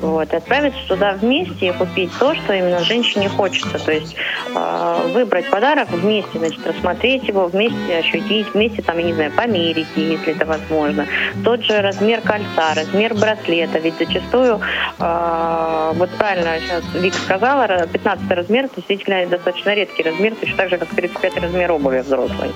[0.00, 0.32] Вот.
[0.32, 3.78] И отправиться туда вместе и купить то, что именно женщине хочется.
[3.78, 4.14] То есть
[4.54, 9.88] э, выбрать подарок вместе, значит, рассмотреть его, вместе ощутить, вместе там, я не знаю, померить,
[9.96, 11.06] если это возможно.
[11.44, 13.78] Тот же размер кольца, размер браслета.
[13.78, 14.60] Ведь зачастую,
[14.98, 20.78] э, вот правильно сейчас Вика сказала, 15 размер действительно достаточно редкий размер, точно так же,
[20.78, 22.50] как 35 размер обуви взрослой.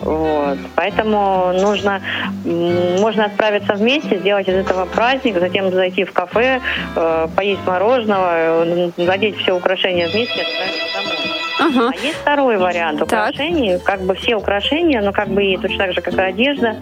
[0.00, 0.58] Вот.
[0.74, 2.00] Поэтому нужно,
[2.44, 6.60] можно отправиться вместе, сделать из этого праздник, затем зайти в кафе,
[6.94, 11.36] э, поесть мороженого, э, надеть все украшения вместе и отправиться домой.
[11.58, 11.90] Ага.
[11.94, 13.08] А есть второй вариант Так.
[13.08, 13.78] украшений.
[13.84, 16.76] Как бы все украшения, но как бы и точно так же, как и одежда,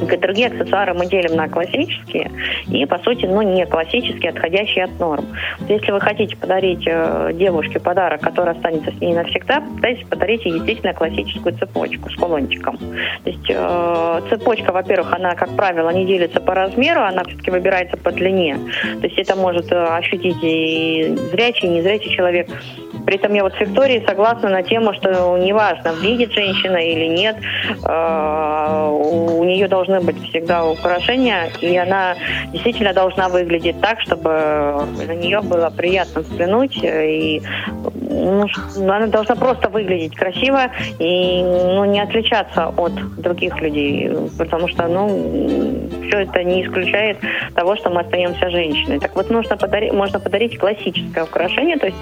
[0.00, 2.30] и другие аксессуары мы делим на классические
[2.68, 5.26] и, по сути, ну, не классические, отходящие от норм.
[5.68, 10.54] Если вы хотите подарить э, девушке подарок, который останется с ней навсегда, попытайтесь подарить ей
[10.54, 12.78] действительно классическую цепочку с кулончиком.
[12.78, 17.96] То есть э, цепочка, во-первых, она, как правило, не делится по размеру, она все-таки выбирается
[17.96, 18.58] по длине.
[19.00, 22.48] То есть это может э, ощутить и зрячий, и незрячий человек.
[23.08, 27.36] При этом я вот с Викторией согласна на тему, что неважно, видит женщина или нет,
[27.82, 32.16] э, у нее должны быть всегда украшения, и она
[32.52, 37.42] действительно должна выглядеть так, чтобы на нее было приятно взглянуть, э, и
[38.10, 40.64] ну, она должна просто выглядеть красиво
[40.98, 45.08] и ну, не отличаться от других людей, потому что ну,
[46.06, 47.16] все это не исключает
[47.54, 49.00] того, что мы остаемся женщиной.
[49.00, 51.98] Так вот, нужно подарить, можно подарить классическое украшение, то есть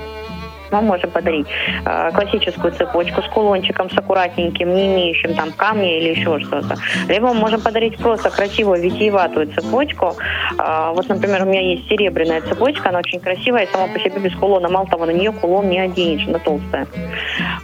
[0.71, 1.47] Мы можем подарить
[1.85, 6.77] э, классическую цепочку с кулончиком, с аккуратненьким, не имеющим там камня или еще что-то.
[7.09, 10.17] Либо мы можем подарить просто красивую витиеватую цепочку.
[10.59, 14.19] Э, вот, например, у меня есть серебряная цепочка, она очень красивая и сама по себе
[14.19, 14.69] без кулона.
[14.69, 16.87] Мало того, на нее кулон не оденешь, она толстая.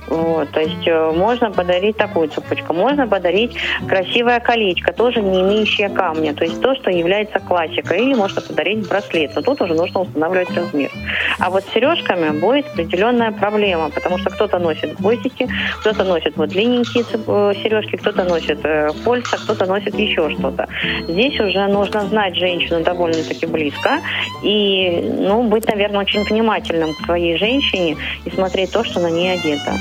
[0.06, 2.74] Вот, то есть э, можно подарить такую цепочку.
[2.74, 3.56] Можно подарить
[3.88, 6.34] красивое колечко, тоже не имеющее камня.
[6.34, 8.02] То есть то, что является классикой.
[8.02, 9.32] Или можно подарить браслет.
[9.34, 10.90] Но тут уже нужно устанавливать размер.
[11.38, 15.48] А вот с сережками будет определенная проблема, потому что кто-то носит гвоздики,
[15.80, 20.68] кто-то носит вот длинненькие э, сережки, кто-то носит э, кольца, кто-то носит еще что-то.
[21.08, 24.00] Здесь уже нужно знать женщину довольно-таки близко
[24.42, 29.32] и, ну, быть, наверное, очень внимательным к своей женщине и смотреть то, что на ней
[29.32, 29.72] одето.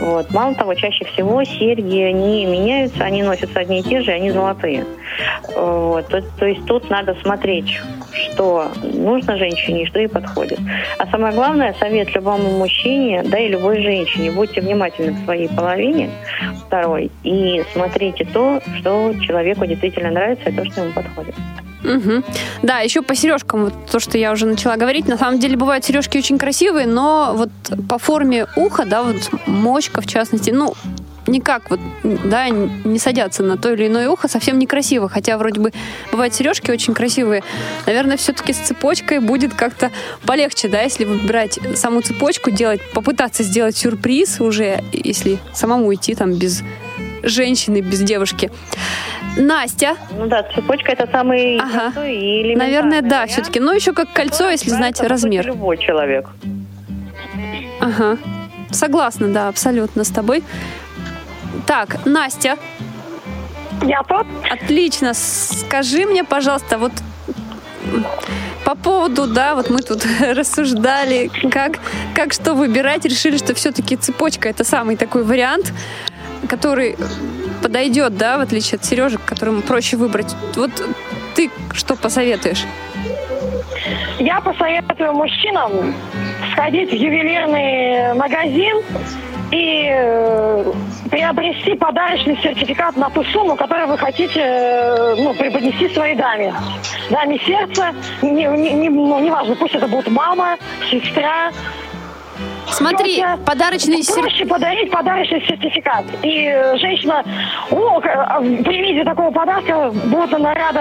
[0.00, 0.30] Вот.
[0.30, 4.84] Мало того, чаще всего серьги не меняются, они носятся одни и те же, они золотые.
[5.54, 6.08] Вот.
[6.08, 7.78] То, то есть тут надо смотреть,
[8.12, 10.58] что нужно женщине и что ей подходит.
[10.98, 16.10] А самое главное, совет любому мужчине, да и любой женщине, будьте внимательны к своей половине,
[16.66, 21.34] второй, и смотрите то, что человеку действительно нравится и то, что ему подходит.
[21.84, 22.22] Угу.
[22.62, 25.84] Да, еще по сережкам, вот то, что я уже начала говорить, на самом деле бывают
[25.84, 27.50] сережки очень красивые, но вот
[27.88, 30.74] по форме уха, да, вот мочка в частности, ну,
[31.26, 35.08] никак вот, да, не садятся на то или иное ухо, совсем некрасиво.
[35.08, 35.72] Хотя вроде бы
[36.10, 37.42] бывают сережки очень красивые.
[37.86, 39.90] Наверное, все-таки с цепочкой будет как-то
[40.26, 46.34] полегче, да, если выбирать саму цепочку, делать, попытаться сделать сюрприз уже, если самому идти там
[46.34, 46.62] без
[47.22, 48.50] женщины, без девушки.
[49.36, 49.96] Настя.
[50.16, 52.06] Ну да, цепочка это самый ага.
[52.06, 53.30] и Наверное, да, вариант.
[53.32, 53.60] все-таки.
[53.60, 55.46] Но еще как кольцо, если знать размер.
[55.46, 56.28] Любой человек.
[57.80, 58.18] Ага.
[58.70, 60.42] Согласна, да, абсолютно с тобой.
[61.66, 62.56] Так, Настя.
[63.82, 64.26] Я тут.
[64.50, 65.12] Отлично.
[65.14, 66.92] Скажи мне, пожалуйста, вот
[68.64, 71.78] по поводу, да, вот мы тут рассуждали, как,
[72.14, 75.72] как что выбирать, решили, что все-таки цепочка это самый такой вариант,
[76.48, 76.96] который
[77.62, 80.34] подойдет, да, в отличие от сережек, которым проще выбрать.
[80.54, 80.70] Вот
[81.34, 82.64] ты что посоветуешь?
[84.18, 85.94] Я посоветую мужчинам
[86.52, 88.82] сходить в ювелирный магазин
[89.50, 90.72] и э,
[91.10, 96.54] приобрести подарочный сертификат на ту сумму, которую вы хотите э, ну, преподнести своей даме.
[97.10, 100.56] Даме сердца, не, не, не, ну, неважно, пусть это будет мама,
[100.90, 101.50] сестра,
[102.70, 104.22] Смотри, Проще, подарочный сертификат.
[104.22, 106.04] Проще подарить подарочный сертификат.
[106.22, 107.24] И э, женщина,
[107.70, 110.80] о, а, при виде такого подарка будет она рада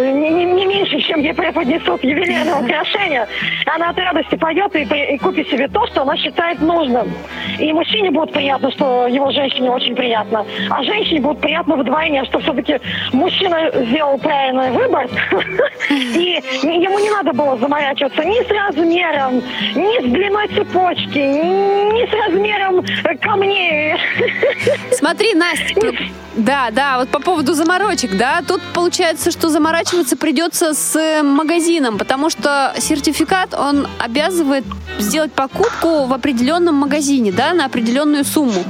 [0.00, 3.26] э, не, не, не меньше, чем ей преподнесут ювелирное украшение.
[3.66, 7.12] Она от радости пойдет и, и купит себе то, что она считает нужным.
[7.58, 10.44] И мужчине будет приятно, что его женщине очень приятно.
[10.70, 12.80] А женщине будет приятно вдвойне, что все-таки
[13.12, 15.08] мужчина сделал правильный выбор.
[15.90, 19.42] И ему не надо было заморачиваться ни с размером,
[19.74, 22.84] ни с длиной цепочки, ни с размером
[23.20, 23.94] камней.
[24.92, 25.92] Смотри, Настя,
[26.36, 32.30] да, да, вот по поводу заморочек, да, тут получается, что заморачиваться придется с магазином, потому
[32.30, 34.64] что сертификат, он обязывает
[34.98, 38.64] сделать покупку в определенном магазине, да, на определенную сумму.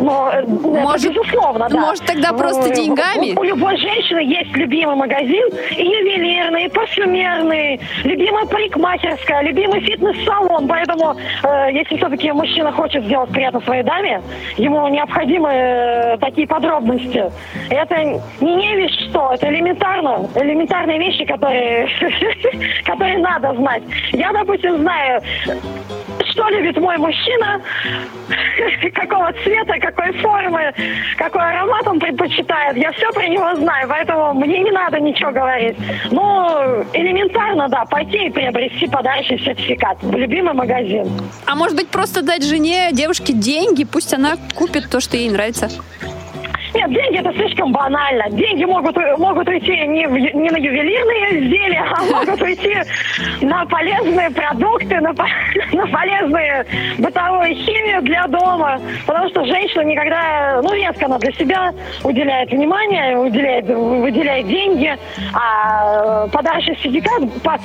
[0.00, 1.80] Но, э, может, это безусловно, да.
[1.80, 3.34] Может, тогда просто деньгами?
[3.36, 10.68] У, у любой женщины есть любимый магазин, и ювелирный, и парфюмерный, любимая парикмахерская, любимый фитнес-салон.
[10.68, 14.22] Поэтому, э, если все-таки мужчина хочет сделать приятно своей даме,
[14.56, 17.30] ему необходимы э, такие подробности.
[17.70, 17.96] Это
[18.40, 21.88] не не вещь что, это элементарно, элементарные вещи, которые,
[22.84, 23.82] которые надо знать.
[24.12, 25.22] Я, допустим, знаю,
[26.38, 27.60] что любит мой мужчина,
[28.94, 30.72] какого цвета, какой формы,
[31.16, 32.76] какой аромат он предпочитает.
[32.76, 35.76] Я все про него знаю, поэтому мне не надо ничего говорить.
[36.12, 41.10] Ну, элементарно, да, пойти и приобрести подарочный сертификат в любимый магазин.
[41.44, 45.68] А может быть, просто дать жене, девушке деньги, пусть она купит то, что ей нравится?
[46.78, 48.30] Нет, деньги это слишком банально.
[48.30, 52.76] Деньги могут, могут уйти не, в, не на ювелирные изделия, а могут уйти
[53.40, 55.12] на полезные продукты, на,
[55.72, 56.64] на полезные
[56.98, 58.80] бытовую химию для дома.
[59.06, 64.96] Потому что женщина никогда, ну, редко она для себя уделяет внимание, уделяет, выделяет деньги,
[65.34, 67.60] а подарочный сертификат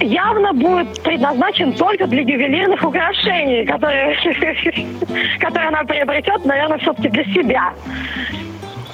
[0.00, 4.14] явно будет предназначен только для ювелирных украшений, которые,
[5.40, 7.72] которые она приобретет, наверное, все-таки для себя.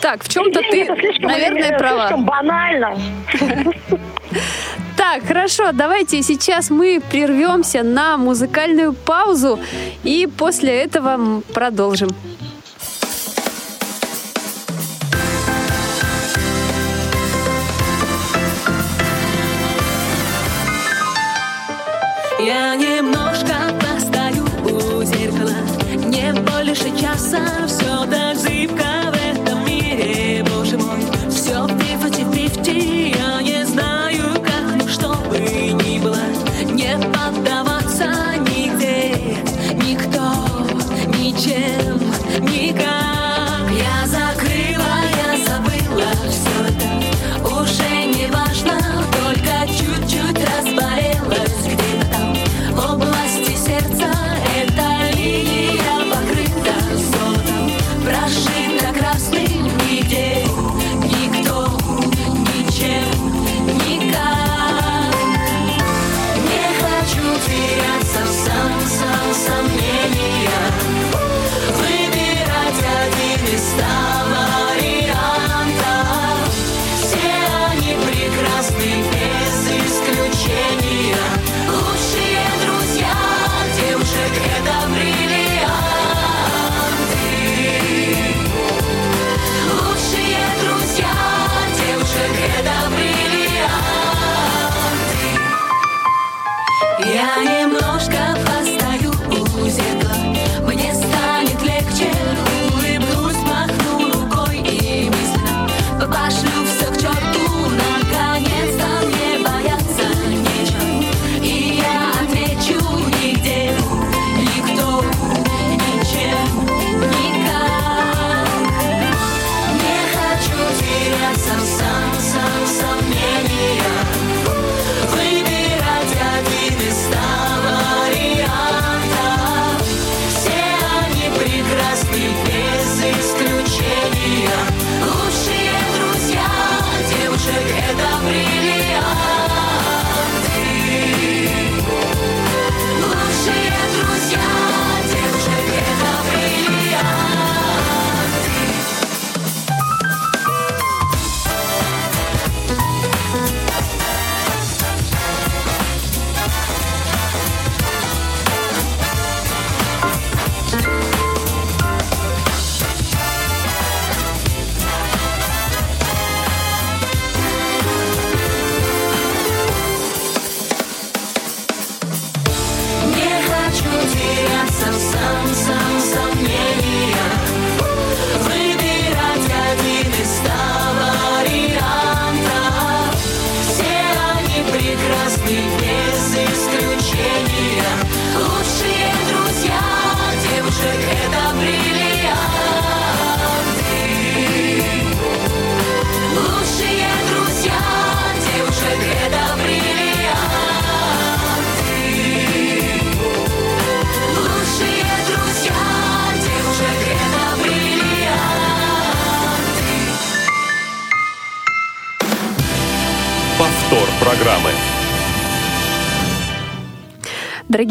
[0.04, 0.86] Так, в чем-то ты,
[1.20, 2.08] наверное, права.
[2.08, 2.98] Слишком банально.
[4.96, 9.58] Так, хорошо, давайте сейчас мы прервемся на музыкальную паузу
[10.02, 12.08] и после этого продолжим.
[22.40, 25.54] Я немножко постою у зеркала
[25.96, 28.93] Не больше часа, все так зыбко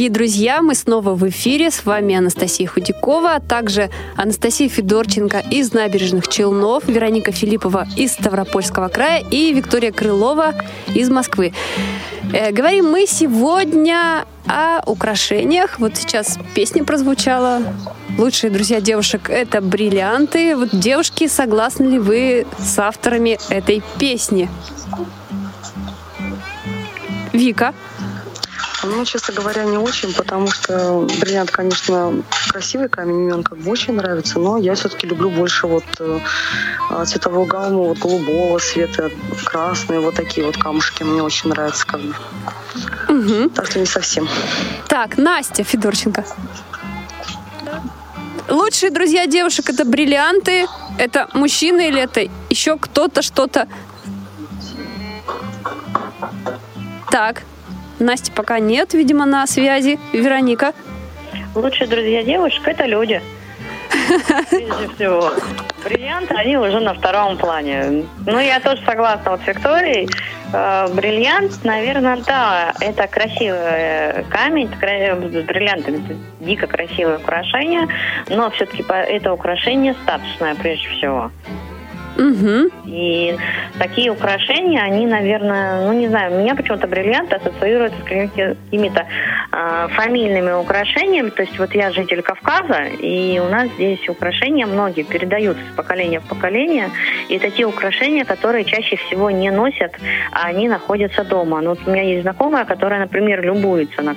[0.03, 1.71] Дорогие друзья, мы снова в эфире.
[1.71, 8.89] С вами Анастасия Худякова, а также Анастасия Федорченко из набережных Челнов, Вероника Филиппова из Ставропольского
[8.89, 10.55] края и Виктория Крылова
[10.93, 11.53] из Москвы.
[12.33, 15.79] Э, говорим мы сегодня о украшениях.
[15.79, 17.61] Вот сейчас песня прозвучала.
[18.17, 20.57] Лучшие друзья девушек— это бриллианты.
[20.57, 24.49] Вот, девушки, согласны ли вы с авторами этой песни?
[27.31, 27.73] Вика?
[28.83, 33.71] Ну, честно говоря, не очень, потому что бриллиант, конечно, красивый камень, мне он как бы
[33.71, 36.19] очень нравится, но я все-таки люблю больше вот э,
[36.89, 39.09] а, цветовую гамму вот голубого цвета,
[39.45, 42.13] красные, вот такие вот камушки мне очень нравятся как бы.
[43.07, 43.49] Мгм.
[43.51, 44.27] Так что не совсем.
[44.87, 46.25] Так, Настя Федорченко.
[48.49, 50.67] Лучшие друзья девушек это бриллианты.
[50.97, 53.67] Это мужчины или это еще кто-то что-то?
[57.09, 57.43] Так,
[58.03, 59.97] Насти пока нет, видимо, на связи.
[60.11, 60.73] Вероника.
[61.55, 63.21] Лучшие друзья девушек это люди.
[64.49, 65.31] Прежде всего.
[65.85, 68.05] Бриллианты, они уже на втором плане.
[68.25, 70.09] Ну, я тоже согласна вот с Викторией.
[70.53, 77.87] Э, Бриллиант, наверное, да, это красивый э, камень, кра- с бриллиантами это дико красивое украшение,
[78.29, 81.31] но все-таки это украшение статусное прежде всего.
[82.17, 82.71] Угу.
[82.85, 83.35] И
[83.79, 89.05] такие украшения, они, наверное, ну не знаю, у меня почему-то бриллианты ассоциируются с какими-то
[89.51, 91.29] э, фамильными украшениями.
[91.29, 96.19] То есть вот я житель Кавказа, и у нас здесь украшения многие передаются с поколения
[96.19, 96.89] в поколение.
[97.29, 99.93] И те украшения, которые чаще всего не носят,
[100.31, 101.61] а они находятся дома.
[101.61, 104.15] Ну, вот у меня есть знакомая, которая, например, любуется на.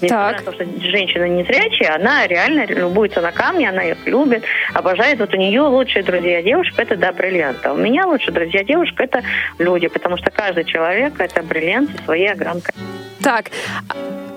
[0.00, 4.44] Несмотря на то, что женщина не зрячая, она реально любуется на камни, она их любит,
[4.72, 5.18] обожает.
[5.18, 7.68] Вот у нее лучшие друзья девушек это да, бриллианты.
[7.68, 9.22] А у меня лучшие друзья девушек это
[9.58, 12.74] люди, потому что каждый человек это бриллиант со своей огранкой.
[13.22, 13.50] Так,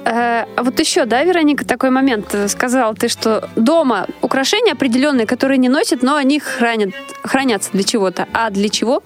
[0.06, 5.58] э, а вот еще, да, Вероника, такой момент сказал ты, что дома украшения определенные, которые
[5.58, 6.94] не носят, но они хранят,
[7.24, 8.28] хранятся для чего-то.
[8.34, 9.04] А для чего?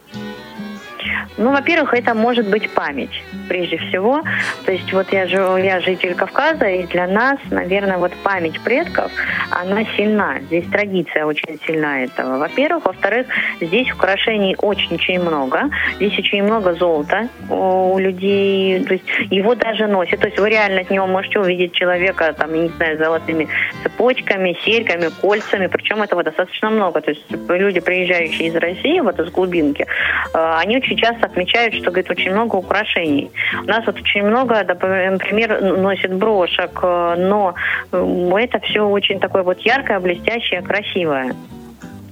[1.38, 4.24] Ну, во-первых, это может быть память, прежде всего.
[4.66, 9.12] То есть вот я, я житель Кавказа, и для нас, наверное, вот память предков,
[9.52, 10.40] она сильна.
[10.42, 12.38] Здесь традиция очень сильна этого.
[12.38, 12.86] Во-первых.
[12.86, 13.28] Во-вторых,
[13.62, 15.70] здесь украшений очень-очень много.
[15.96, 18.84] Здесь очень много золота у людей.
[18.84, 20.20] То есть его даже носят.
[20.20, 23.48] То есть вы реально от него можете увидеть человека, там, я не знаю, золотыми
[23.84, 25.68] цепочками, серьгами, кольцами.
[25.68, 27.02] Причем этого достаточно много.
[27.02, 29.86] То есть люди, приезжающие из России, вот из глубинки,
[30.34, 33.32] э, они очень часто отмечают, что, говорит, очень много украшений.
[33.64, 37.56] У нас вот очень много, например, носит брошек, э, но
[37.92, 41.34] э, это все очень такое вот яркое, блестящее, красивое.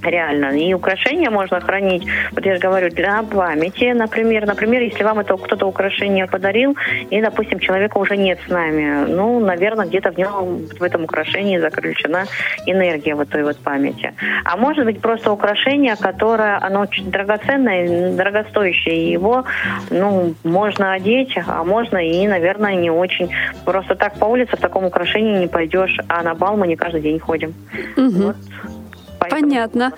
[0.03, 0.57] Реально.
[0.57, 4.45] И украшения можно хранить, вот я же говорю, для памяти, например.
[4.45, 6.77] Например, если вам это кто-то украшение подарил,
[7.09, 11.57] и, допустим, человека уже нет с нами, ну, наверное, где-то в нем, в этом украшении
[11.57, 12.25] заключена
[12.65, 14.13] энергия вот той вот памяти.
[14.45, 19.45] А может быть, просто украшение, которое, оно очень драгоценное, дорогостоящее, его,
[19.89, 23.31] ну, можно одеть, а можно и, наверное, не очень.
[23.65, 27.01] Просто так по улице в таком украшении не пойдешь, а на бал мы не каждый
[27.01, 27.53] день ходим.
[27.95, 28.09] Угу.
[28.09, 28.35] Вот.
[29.19, 29.93] Понятно.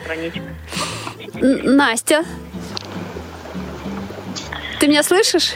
[1.42, 2.24] Настя,
[4.80, 5.54] ты меня слышишь?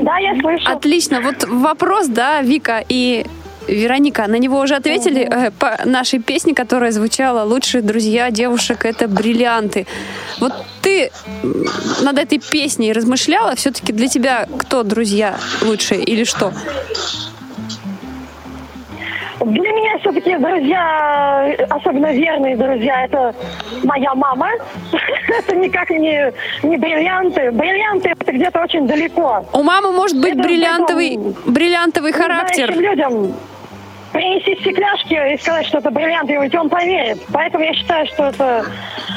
[0.00, 0.70] Да, я слышу.
[0.70, 1.20] Отлично.
[1.20, 3.26] Вот вопрос, да, Вика и
[3.68, 9.08] Вероника, на него уже ответили э, по нашей песне, которая звучала «Лучшие друзья девушек– это
[9.08, 9.86] бриллианты».
[10.38, 10.52] Вот
[10.82, 11.10] ты
[12.02, 13.54] над этой песней размышляла?
[13.56, 16.52] Все-таки для тебя кто друзья лучшие или что?
[19.40, 23.34] Для меня все-таки друзья, особенно верные друзья, это
[23.82, 24.48] моя мама.
[25.28, 26.32] Это никак не,
[26.62, 27.50] не бриллианты.
[27.50, 29.44] Бриллианты это где-то очень далеко.
[29.52, 32.72] У мамы может быть Это бриллиантовый, бриллиантовый характер.
[32.76, 33.34] Людям
[34.14, 37.20] принести стекляшки и сказать, что это бриллианты, и он поверит.
[37.32, 38.64] Поэтому я считаю, что это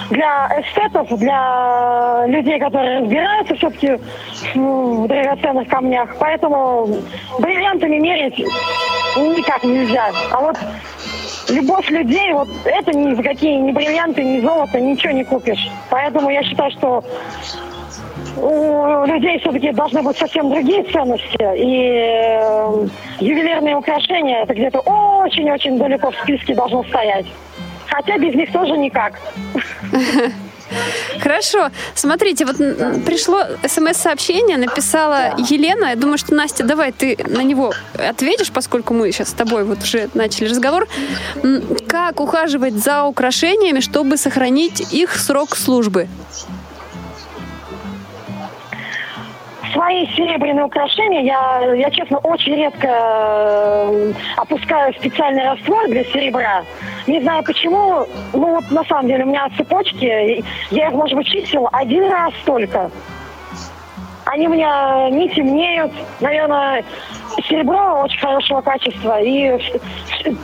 [0.09, 3.99] для эстетов, для людей, которые разбираются все-таки
[4.55, 6.15] в драгоценных камнях.
[6.19, 6.87] Поэтому
[7.39, 10.11] бриллиантами мерить никак нельзя.
[10.31, 10.57] А вот
[11.49, 15.69] любовь людей, вот это ни за какие, ни бриллианты, ни золото, ничего не купишь.
[15.91, 17.03] Поэтому я считаю, что
[18.41, 21.37] у людей все-таки должны быть совсем другие ценности.
[21.57, 22.87] И э,
[23.19, 27.25] ювелирные украшения это где-то очень-очень далеко в списке должно стоять.
[27.87, 29.13] Хотя без них тоже никак.
[31.21, 31.69] Хорошо.
[31.95, 32.57] Смотрите, вот
[33.05, 35.85] пришло смс-сообщение, написала Елена.
[35.85, 39.81] Я думаю, что, Настя, давай ты на него ответишь, поскольку мы сейчас с тобой вот
[39.83, 40.87] уже начали разговор.
[41.87, 46.07] Как ухаживать за украшениями, чтобы сохранить их срок службы?
[49.73, 56.63] Свои серебряные украшения я, я честно, очень редко э, опускаю специальный раствор для серебра.
[57.07, 58.05] Не знаю почему.
[58.33, 62.33] Ну вот на самом деле у меня цепочки, я их, может быть, чистила один раз
[62.45, 62.91] только.
[64.25, 65.91] Они у меня не темнеют.
[66.19, 66.83] Наверное,
[67.43, 69.21] серебро очень хорошего качества.
[69.21, 69.51] И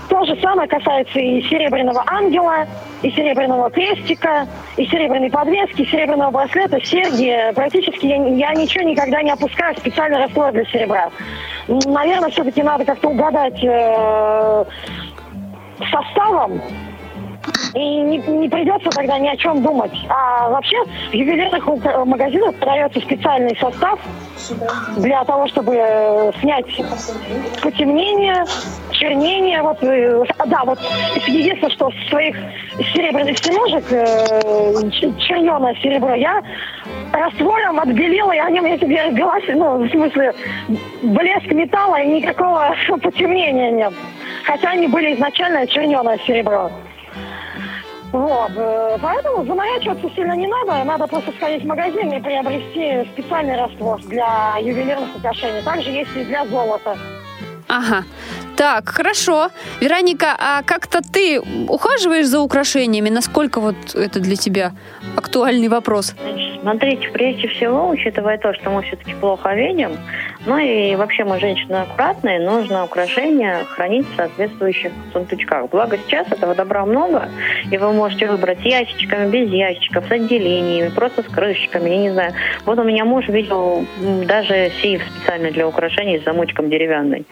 [0.10, 2.68] то же самое касается и серебряного ангела,
[3.02, 7.54] и серебряного крестика, и серебряной подвески, и серебряного браслета, серьги.
[7.56, 11.10] Практически я, я ничего никогда не опускаю в специальный раствор для серебра.
[11.68, 14.66] Наверное, все-таки надо как-то угадать э,
[15.92, 16.62] составом,
[17.74, 19.92] и не, не придется тогда ни о чем думать.
[20.10, 20.78] А вообще
[21.10, 24.00] в ювелирных ук- магазинах продается специальный состав
[24.98, 26.66] для того, чтобы э, снять
[27.62, 28.46] потемнение,
[28.92, 29.62] чернение.
[29.62, 30.80] Вот, э, да, вот
[31.28, 32.36] единственное, что с своих
[32.94, 33.38] серебряных
[33.92, 36.42] э, ч- черненое серебро, я
[37.12, 40.34] раствором отбелила, и они мне теперь глаз, ну, в смысле,
[41.02, 43.94] блеск металла и никакого потемнения нет.
[44.46, 46.70] Хотя они были изначально черненое серебро.
[48.14, 53.58] Вот, э, поэтому заморачиваться сильно не надо, надо просто сходить в магазин и приобрести специальный
[53.58, 55.64] раствор для ювелирных украшений.
[55.64, 56.96] Также есть и для золота.
[57.68, 58.04] Ага.
[58.56, 59.50] Так, хорошо.
[59.82, 63.10] Вероника, а как-то ты ухаживаешь за украшениями?
[63.10, 64.74] Насколько вот это для тебя
[65.16, 66.14] актуальный вопрос?
[66.22, 69.98] Значит, смотрите, прежде всего, учитывая то, что мы все-таки плохо видим,
[70.46, 75.70] ну и вообще мы женщины аккуратные, нужно украшения хранить в соответствующих сундучках.
[75.70, 77.30] Благо сейчас этого добра много,
[77.72, 82.34] и вы можете выбрать ящичками, без ящичков, с отделениями, просто с крышечками, я не знаю.
[82.66, 83.86] Вот у меня муж видел
[84.28, 87.26] даже сейф специально для украшений с замочком деревянный.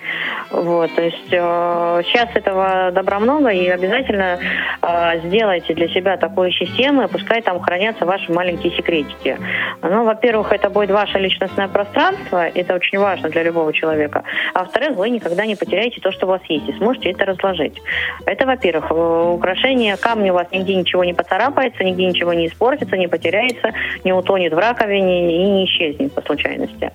[0.52, 4.40] Вот, то есть э, сейчас этого добра много, и обязательно
[4.82, 9.38] э, сделайте для себя такую систему, и пускай там хранятся ваши маленькие секретики.
[9.82, 14.24] Ну, во-первых, это будет ваше личностное пространство, это очень важно для любого человека.
[14.54, 17.82] А во-вторых, вы никогда не потеряете то, что у вас есть, и сможете это разложить.
[18.26, 22.98] Это, во-первых, Э, украшение, камни у вас нигде ничего не поцарапается, нигде ничего не испортится,
[22.98, 23.74] не потеряется,
[24.04, 26.92] не утонет в раковине и не исчезнет по случайности.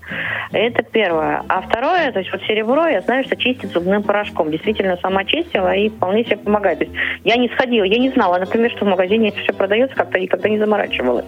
[0.52, 1.42] Это первое.
[1.48, 4.50] А второе, то есть вот серебро, я знаю, что чистит зубным порошком.
[4.50, 6.88] Действительно, сама чистила и вполне себе помогает.
[7.24, 10.48] Я не сходила, я не знала, например, что в магазине это все продается, как-то никогда
[10.48, 11.26] не заморачивалась.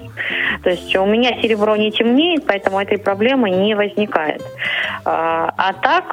[0.62, 4.42] То есть у меня серебро не темнеет, поэтому этой проблемы не возникает.
[5.04, 6.12] А, а так,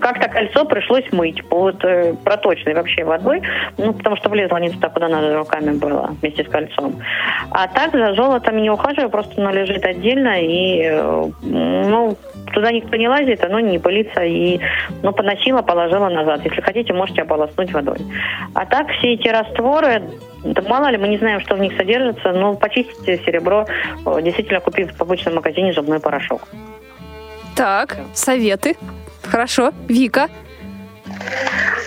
[0.00, 3.42] как-то кольцо пришлось мыть вот, э, проточной вообще водой,
[3.76, 7.00] ну, потому что влезла не туда, куда надо руками было, вместе с кольцом.
[7.50, 12.16] А так за золотом не ухаживаю, просто оно лежит отдельно, и, э, ну,
[12.58, 14.58] туда никто не лазит, оно не пылится, и,
[15.02, 16.40] ну, поносила, положила назад.
[16.44, 17.98] Если хотите, можете ополоснуть водой.
[18.54, 20.02] А так все эти растворы,
[20.42, 23.64] да мало ли, мы не знаем, что в них содержится, но почистите серебро,
[24.06, 26.48] э, действительно купив в обычном магазине зубной порошок.
[27.54, 28.76] Так, советы.
[29.22, 29.72] Хорошо.
[29.88, 30.28] Вика,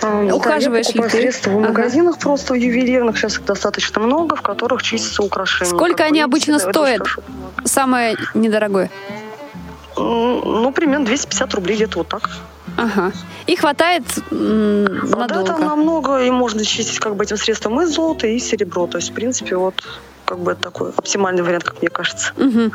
[0.02, 1.16] А, да, Ухаживаешь я покупаю ты?
[1.18, 1.68] средства в Ага.
[1.68, 5.70] магазинах просто ювелирных, сейчас их достаточно много, в которых чистятся украшения.
[5.70, 7.02] Сколько Как они бы, обычно стоят?
[7.64, 8.90] самое недорогое.
[9.96, 12.30] Ну, примерно 250 рублей где-то вот так.
[12.76, 13.12] Ага.
[13.46, 15.58] И хватает А, Да, надолго.
[15.58, 18.86] намного, и можно чистить как бы этим средством и золото, и серебро.
[18.86, 19.74] То есть, в принципе, вот
[20.24, 22.32] как бы это такой оптимальный вариант, как мне кажется.
[22.36, 22.72] Мгм.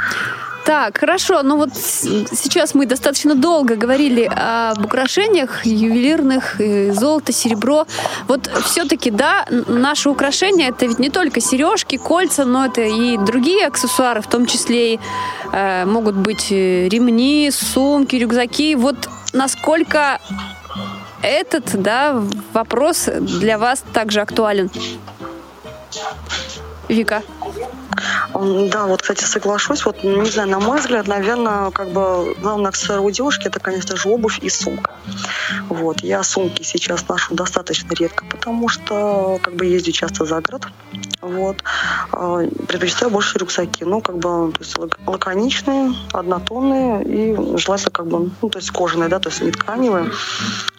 [0.68, 1.44] Так, хорошо.
[1.44, 7.86] Ну вот сейчас мы достаточно долго говорили об украшениях ювелирных, э, золото, серебро.
[8.28, 13.66] Вот все-таки, да, наши украшения это ведь не только сережки, кольца, но это и другие
[13.66, 15.00] аксессуары, в том числе и
[15.54, 18.76] э, могут быть э, ремни, сумки, рюкзаки.
[18.76, 20.20] Вот насколько
[21.22, 24.70] этот, да, вопрос для вас также актуален?
[26.90, 27.24] Вика.
[28.42, 29.86] Да, вот, кстати, соглашусь.
[29.86, 33.96] Вот, не знаю, на мой взгляд, наверное, как бы главный аксессуар у девушки это, конечно
[33.96, 34.92] же, обувь и сумка.
[35.70, 40.68] Вот, я сумки сейчас ношу достаточно редко, потому что как бы езжу часто за город.
[41.22, 41.58] Вот.
[42.12, 43.84] А, Предпочитаю больше рюкзаки.
[43.84, 48.72] Ну, как бы, то есть лак- лаконичные, однотонные и желательно как бы, ну, то есть
[48.72, 50.12] кожаные, да, то есть не тканевые.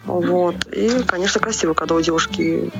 [0.05, 0.55] Вот.
[0.71, 2.71] И, конечно, красиво, когда у девушки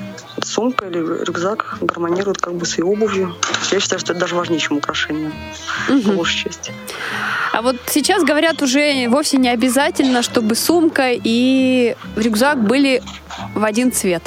[0.44, 3.36] сумка или рюкзак гармонирует как бы с ее обувью.
[3.72, 5.32] Я считаю, что это даже важнее, чем украшение,
[5.88, 6.15] по Мгм.
[6.17, 6.72] большей части.
[7.53, 13.01] А вот сейчас говорят уже вовсе не обязательно, чтобы сумка и рюкзак были
[13.55, 14.24] в один цвет.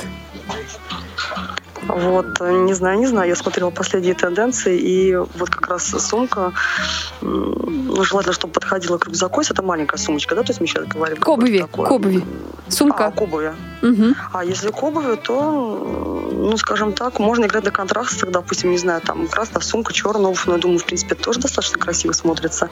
[1.88, 6.52] Вот, не знаю, не знаю, я смотрела последние тенденции, и вот как раз сумка,
[7.20, 10.86] ну, желательно, чтобы подходила к рюкзаку, если это маленькая сумочка, да, то есть мы сейчас
[10.86, 11.16] говорим.
[11.16, 12.24] К обуви, к обуви.
[12.68, 13.06] Сумка.
[13.06, 13.52] А, к обуви.
[13.82, 14.14] Мгм.
[14.32, 19.00] А если к обуви, то, ну, скажем так, можно играть до контраста, допустим, не знаю,
[19.00, 22.68] там красная сумка, черная обувь, но я думаю, в принципе, тоже достаточно красиво смотрится.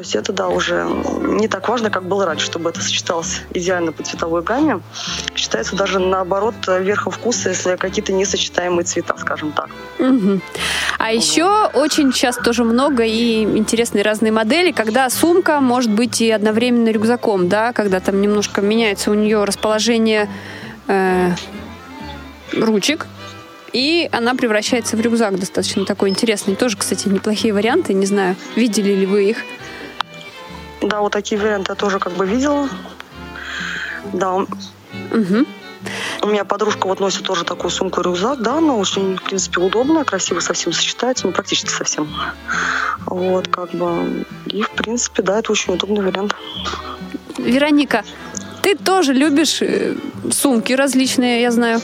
[0.00, 0.88] То есть это, да, уже
[1.20, 4.80] не так важно, как было раньше, чтобы это сочеталось идеально по цветовой гамме.
[5.36, 9.68] Считается даже наоборот верхом вкуса, если какие-то несочетаемые цвета, скажем так.
[9.98, 10.40] Мгм.
[10.98, 16.30] А еще очень сейчас тоже много и интересные разные модели, когда сумка может быть и
[16.30, 20.30] одновременно рюкзаком, да, когда там немножко меняется у нее расположение
[20.88, 21.32] э,
[22.54, 23.06] ручек,
[23.74, 26.56] и она превращается в рюкзак достаточно такой интересный.
[26.56, 29.44] Тоже, кстати, неплохие варианты, не знаю, видели ли вы их.
[30.82, 32.68] Да, вот такие варианты я тоже как бы видела.
[34.12, 34.46] Да, у
[35.12, 35.46] Мгм.
[36.22, 40.40] у меня подружка вот носит тоже такую сумку-рюкзак, да, она очень, в принципе, удобная, красиво
[40.40, 42.08] совсем сочетается, ну, практически совсем.
[43.06, 46.34] Вот, как бы, и, в принципе, да, это очень удобный вариант.
[47.38, 48.04] Вероника,
[48.62, 49.94] ты тоже любишь э,
[50.30, 51.80] сумки различные, я знаю.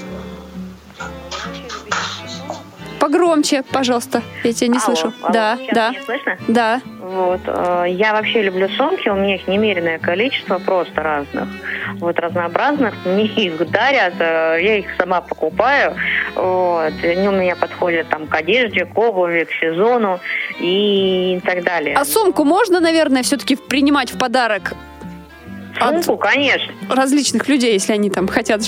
[2.99, 5.13] Погромче, пожалуйста, я тебя не Алло, слышу.
[5.23, 6.39] алло, да, да, меня слышно?
[6.49, 6.81] да.
[7.01, 7.41] Вот.
[7.47, 11.49] э, Я вообще люблю сумки, у меня их немереное количество, просто разных.
[12.01, 12.95] Вот разнообразных.
[13.05, 15.95] Мне их дарят, э, я их сама покупаю.
[16.35, 16.93] Вот.
[17.05, 20.19] Они у меня подходят там к одежде, к обуви, к сезону
[20.59, 21.95] и так далее.
[21.97, 24.73] А сумку можно, наверное, все-таки принимать в подарок?
[25.79, 26.73] от Сумку, конечно.
[26.89, 28.63] различных людей, если они там хотят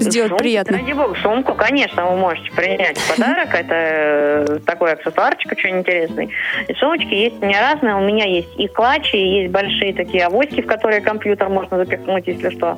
[0.00, 0.78] сделать Сумку, приятно.
[0.78, 3.54] Ради бога, сумку, конечно, вы можете принять подарок.
[3.54, 6.30] Это э, такой аксессуарчик очень интересный.
[6.66, 7.94] И сумочки есть у меня разные.
[7.94, 12.26] У меня есть и клатчи, и есть большие такие авоськи, в которые компьютер можно запихнуть,
[12.26, 12.76] если что.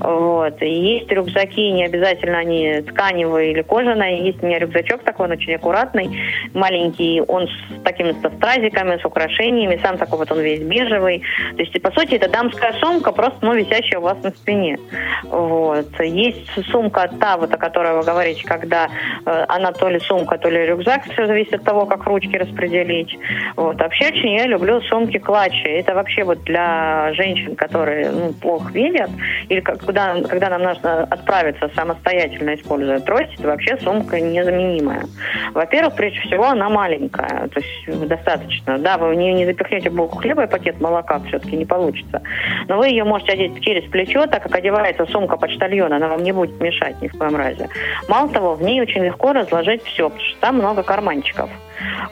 [0.00, 0.60] Вот.
[0.62, 4.26] И есть рюкзаки, не обязательно они тканевые или кожаные.
[4.26, 6.20] Есть у меня рюкзачок такой, он очень аккуратный,
[6.54, 7.22] маленький.
[7.26, 9.80] Он с такими со стразиками, с украшениями.
[9.82, 11.22] Сам такой вот он весь бежевый.
[11.56, 14.78] То есть, по сути, это дамская сумка, просто, ну, висящая у вас на спине.
[15.24, 16.00] Вот.
[16.00, 18.88] Есть сумка та, вот, о которой вы говорите, когда
[19.24, 23.18] э, она то ли сумка, то ли рюкзак, все зависит от того, как ручки распределить.
[23.56, 23.80] Вот.
[23.80, 25.66] Вообще очень я люблю сумки клатчи.
[25.66, 29.10] Это вообще вот для женщин, которые ну, плохо видят,
[29.48, 35.04] или как- куда, когда нам нужно отправиться самостоятельно, используя трость, это вообще сумка незаменимая.
[35.52, 38.78] Во-первых, прежде всего, она маленькая, то есть достаточно.
[38.78, 42.22] Да, вы в нее не запихнете булку хлеба и пакет молока, все-таки не получится.
[42.68, 46.32] Но вы ее можете одеть через плечо, так как одевается сумка почтальона, она вам не
[46.32, 47.68] будет мешать ни в коем разе.
[48.08, 51.50] Мало того, в ней очень легко разложить все, потому что там много карманчиков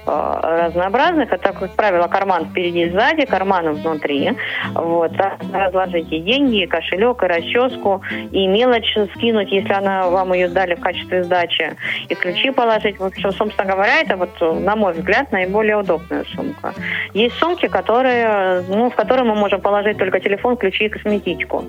[0.06, 1.32] разнообразных.
[1.32, 4.32] Это, как правило, карман впереди и сзади, карманы внутри.
[4.74, 5.12] Вот.
[5.16, 10.74] Раз- Разложить и деньги, кошелек, и расческу, и мелочь скинуть, если она вам ее дали
[10.74, 11.76] в качестве сдачи,
[12.08, 12.98] и ключи положить.
[12.98, 16.72] В общем, собственно говоря, это вот, на мой взгляд, наиболее удобная сумка.
[17.14, 21.64] Есть сумки, которые, ну, в которые мы можем положить только телефон, ключи и косметичку.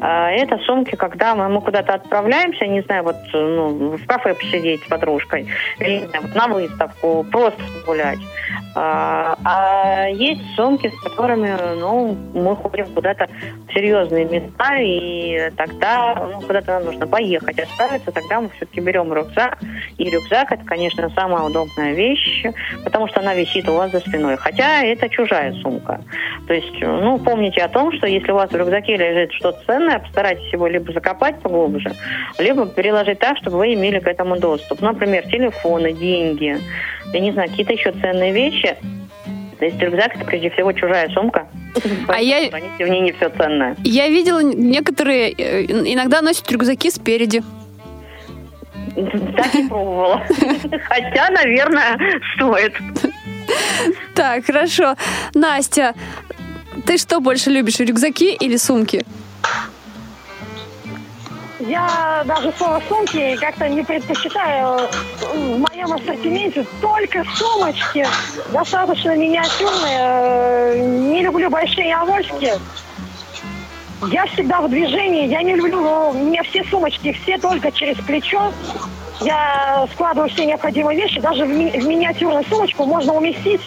[0.00, 4.82] А, Это сумки, когда мы, мы куда-то отправляемся, не знаю, вот ну, в кафе посидеть
[4.84, 5.46] с подружкой,
[5.78, 8.18] или на выставку, просто гулять.
[8.74, 13.28] А, а есть сумки, с которыми ну, мы ходим куда-то
[13.68, 19.12] в серьезные места, и тогда ну, куда-то нам нужно поехать, отправиться, тогда мы все-таки берем
[19.12, 19.58] рюкзак.
[19.96, 22.44] И рюкзак это, конечно, самая удобная вещь,
[22.84, 24.36] потому что она висит у вас за спиной.
[24.36, 26.00] Хотя это чужая сумка.
[26.46, 29.98] То есть, ну, помните о том, что если у вас в рюкзаке лежит что-то ценное,
[29.98, 31.92] постарайтесь его либо закопать поглубже,
[32.38, 34.80] либо переложить так, чтобы вы имели к этому доступ.
[34.80, 36.58] Например, телефоны, деньги,
[37.12, 38.76] я не знаю, какие-то еще ценные вещи.
[39.58, 41.48] То есть рюкзак это прежде всего чужая сумка.
[42.08, 43.76] А я- в ней не все ценное.
[43.82, 47.42] Я видела, некоторые э, иногда носят рюкзаки спереди.
[48.94, 50.22] Так не пробовала.
[50.88, 51.98] Хотя, наверное,
[52.36, 52.74] стоит.
[54.14, 54.94] Так, хорошо.
[55.34, 55.94] Настя,
[56.86, 59.04] ты что больше любишь, рюкзаки или сумки?
[61.60, 64.88] Я даже слово сумки как-то не предпочитаю.
[65.34, 68.06] В моем ассортименте только сумочки,
[68.52, 70.84] достаточно миниатюрные.
[71.10, 72.52] Не люблю большие авоськи.
[74.12, 78.52] Я всегда в движении, я не люблю, у меня все сумочки, все только через плечо.
[79.20, 83.60] Я складываю все необходимые вещи, даже в, ми- в миниатюрную сумочку можно уместить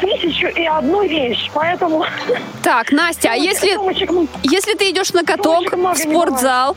[0.00, 1.50] тысячу и одну вещь.
[1.52, 2.04] Поэтому
[2.62, 4.12] Так, Настя, а если, сумочек
[4.44, 6.76] если ты идешь на каток в спортзал,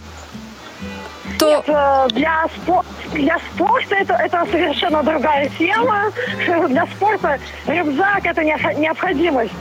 [1.43, 6.11] то Нет, э, для, спо- для спорта это, это совершенно другая тема.
[6.67, 9.53] Для спорта рюкзак это необх- необходимость.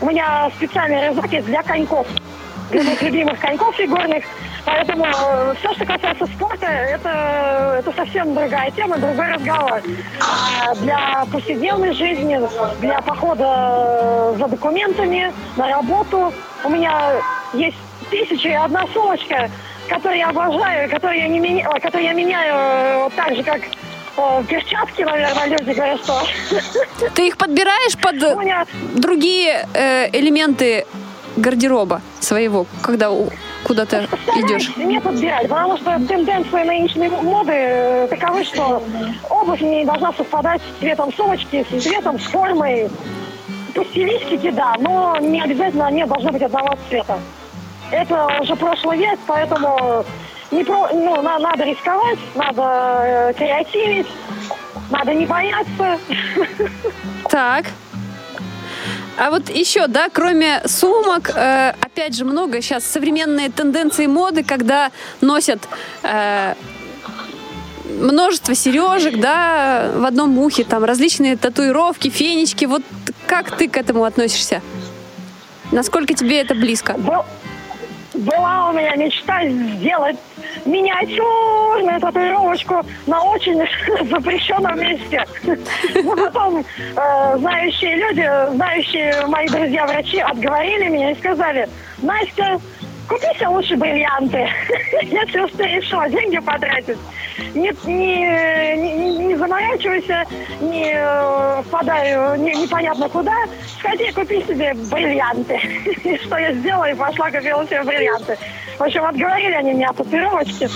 [0.00, 2.06] У меня специальный рюкзак для коньков,
[2.70, 4.24] для моих любимых коньков фигурных.
[4.64, 5.06] Поэтому
[5.58, 9.80] все, что касается спорта, это, это совсем другая тема, другой разговор.
[10.20, 12.38] А для повседневной жизни,
[12.80, 16.32] для похода за документами, на работу,
[16.64, 17.22] у меня
[17.54, 17.78] есть
[18.10, 19.50] тысяча и одна сумочка,
[19.88, 21.68] которую я обожаю, которую я, не меня...
[21.70, 26.22] ой, которую я меняю э, вот так же, как э, перчатки, наверное, люди говорят, что
[27.14, 30.86] ты их подбираешь под меня другие э, элементы
[31.36, 33.10] гардероба своего, когда
[33.64, 34.76] куда-то идешь.
[34.76, 38.82] не подбирать, потому что тенденции нынешней моды э, таковы, что
[39.28, 42.88] обувь не должна совпадать с цветом сумочки, с цветом, с формой.
[43.74, 47.20] По стилистике, да, но не обязательно они должны быть одного цвета.
[47.90, 50.04] Это уже прошлый век, поэтому
[50.50, 52.62] не про, ну, на- надо рисковать, надо
[53.02, 54.06] э, креативить,
[54.90, 55.98] надо не бояться.
[57.30, 57.66] Так.
[59.18, 64.90] А вот еще, да, кроме сумок, э, опять же, много сейчас современные тенденции моды, когда
[65.20, 65.68] носят
[66.04, 66.54] э,
[68.00, 72.64] множество сережек, да, в одном ухе, там различные татуировки, фенечки.
[72.66, 72.82] Вот
[73.26, 74.62] как ты к этому относишься?
[75.72, 76.94] Насколько тебе это близко?
[76.94, 77.24] Был-
[78.14, 80.16] была у меня мечта сделать
[80.64, 83.56] миниатюрную татуировочку на очень
[84.10, 85.24] запрещенном месте.
[86.02, 86.64] Но потом
[86.96, 92.60] э, знающие люди, знающие мои друзья-врачи отговорили меня и сказали, Настя,
[93.08, 94.48] купи лучше бриллианты.
[95.02, 96.98] Если ты решила деньги потратить,
[97.54, 100.24] не, не, не, не заморачивайся,
[100.60, 103.34] не э, впадай не- непонятно куда.
[103.78, 105.56] Сходи, купи себе бриллианты.
[106.04, 108.38] И что я сделала, и пошла купила себе бриллианты.
[108.78, 110.68] В общем, отговорили они меня от татуировочки.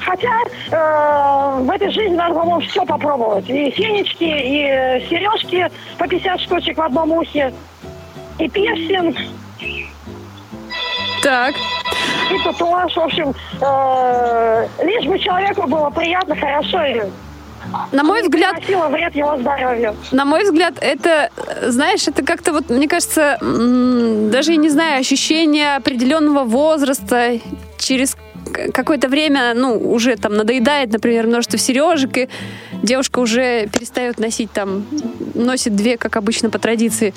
[0.00, 0.40] Хотя
[0.70, 3.48] э, в этой жизни надо, по-моему, все попробовать.
[3.48, 7.54] И фенечки, и э, сережки по 50 штучек в одном ухе,
[8.38, 9.16] и пирсинг,
[11.24, 11.54] Так.
[12.30, 12.94] и татуаж.
[12.94, 17.00] В общем, э, лишь бы человеку было приятно, хорошо и
[17.92, 19.96] На мой взгляд, вред его здоровью.
[20.12, 21.30] На мой взгляд, это,
[21.66, 27.38] знаешь, это как-то вот, мне кажется, даже, я не знаю, ощущение определенного возраста
[27.78, 28.18] через
[28.74, 32.28] какое-то время, ну, уже там надоедает, например, множество сережек, и
[32.82, 34.84] девушка уже перестает носить там,
[35.34, 37.14] носит две, как обычно по традиции.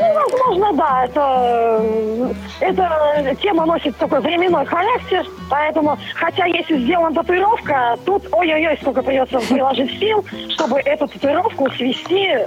[0.00, 7.14] Ну, возможно, да, это, э, эта тема носит такой временной характер, поэтому, хотя если сделана
[7.14, 12.46] татуировка, тут ой-ой-ой, сколько придется приложить сил, чтобы эту татуировку свести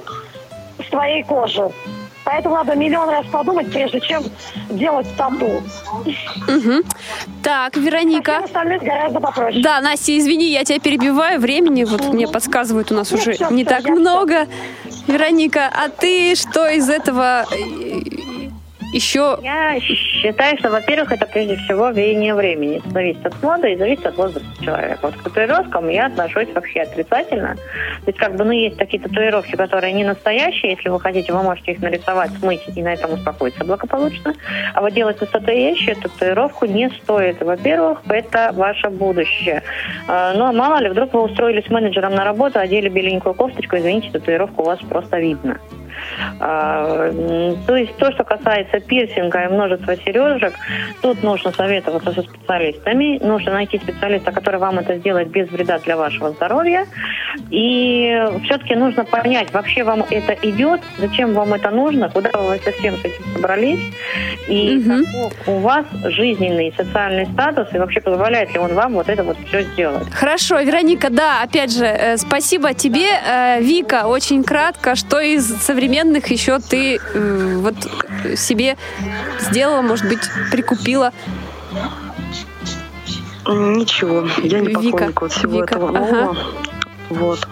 [0.80, 1.70] с твоей кожи.
[2.32, 4.24] Поэтому надо миллион раз подумать, прежде чем
[4.70, 5.64] делать тату.
[6.48, 6.84] Мгм.
[7.42, 8.34] Так, Вероника.
[8.34, 9.64] всем остальным гораздо попроще.
[9.64, 11.40] Да, Настя, извини, я тебя перебиваю.
[11.40, 14.48] Времени вот мне подсказывают, у нас Нет, уже всё, не всё, так много.
[15.08, 18.00] Вероника, а ты что из этого э,
[18.94, 22.78] еще Я считаю, что, во-первых, это прежде всего веяние времени.
[22.78, 25.00] Это зависит от моды и зависит от возраста человека.
[25.04, 27.56] Вот к татуировкам я отношусь вообще отрицательно.
[27.56, 30.72] То есть, как бы, ну, есть такие татуировки, которые не настоящие.
[30.72, 34.34] Если вы хотите, вы можете их нарисовать, смыть и на этом успокоиться благополучно.
[34.74, 37.42] А вот делать настоящую татуировку не стоит.
[37.42, 39.64] Во-первых, это ваше будущее.
[40.08, 44.12] А, Ну, а мало ли, вдруг вы устроились менеджером на работу, одели беленькую кофточку, извините,
[44.12, 45.60] татуировку у вас просто видно.
[46.40, 47.12] А,
[47.68, 50.54] То есть то, что касается пирсинга и множества сережек,
[51.02, 55.98] тут нужно советоваться со специалистами, нужно найти специалиста, который вам это сделает без вреда для
[55.98, 56.86] вашего здоровья.
[57.50, 62.96] И все-таки нужно понять, вообще вам это идет, зачем вам это нужно, куда вы совсем
[62.98, 63.80] с этим собрались,
[64.48, 69.10] и каков у вас жизненный и социальный статус, и вообще позволяет ли он вам вот
[69.10, 70.10] это вот все сделать.
[70.12, 73.08] Хорошо, Вероника, да, опять же, э, спасибо тебе.
[73.08, 77.76] Э, Вика, очень кратко, что из современных еще ты э, вот
[78.38, 78.78] себе
[79.39, 81.14] сделала, может быть, прикупила?
[83.45, 86.38] Ничего, я не Вика, поклонник вот всего Вика, этого ага.
[87.10, 87.47] Вот.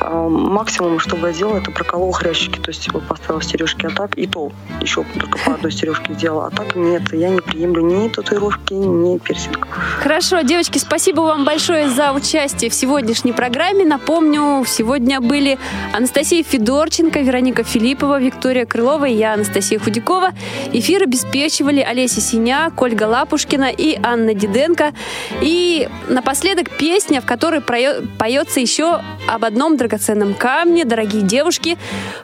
[0.00, 2.58] А, максимум, что бы я сделала, это проколол хрящики.
[2.58, 6.46] То есть вот поставила сережки, а так и то еще только по одной сережке сделала.
[6.46, 9.66] А так нет, я не приемлю ни татуировки, ни пирсинг.
[10.00, 13.84] Хорошо, девочки, спасибо вам большое за участие в сегодняшней программе.
[13.84, 15.58] Напомню, сегодня были
[15.92, 20.30] Анастасия Федорченко, Вероника Филиппова, Виктория Крылова и я, Анастасия Худякова.
[20.72, 24.92] Эфир обеспечивали Олеся Синяк, Ольга Лапушкина и Анна Диденко.
[25.40, 30.84] И напоследок песня, в которой поется еще об одном драгоценном камне.
[30.84, 31.78] Дорогие девушки,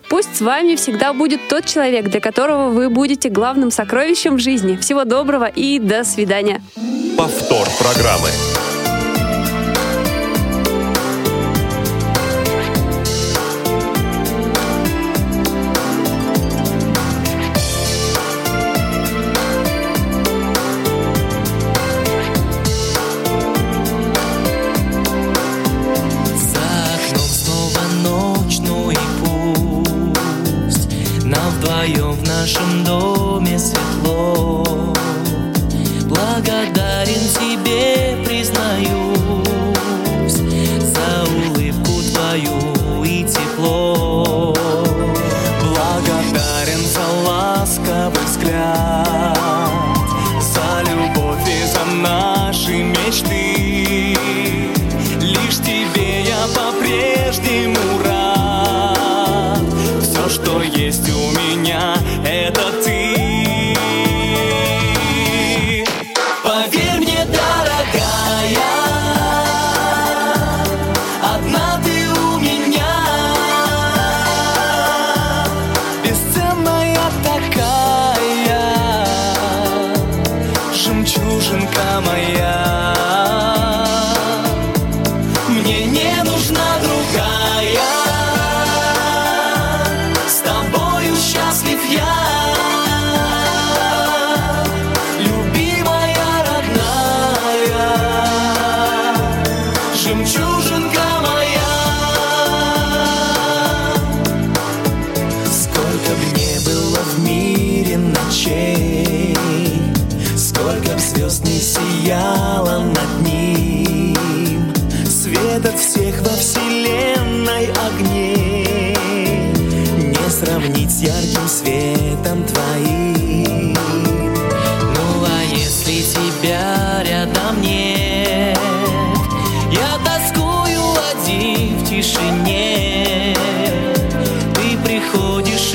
[0.08, 4.76] пусть с вами всегда будет тот человек, для которого вы будете главным сокровищем в жизни.
[4.76, 6.60] Всего доброго и до свидания.
[7.16, 8.28] Повтор программы.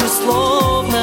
[0.07, 0.96] словно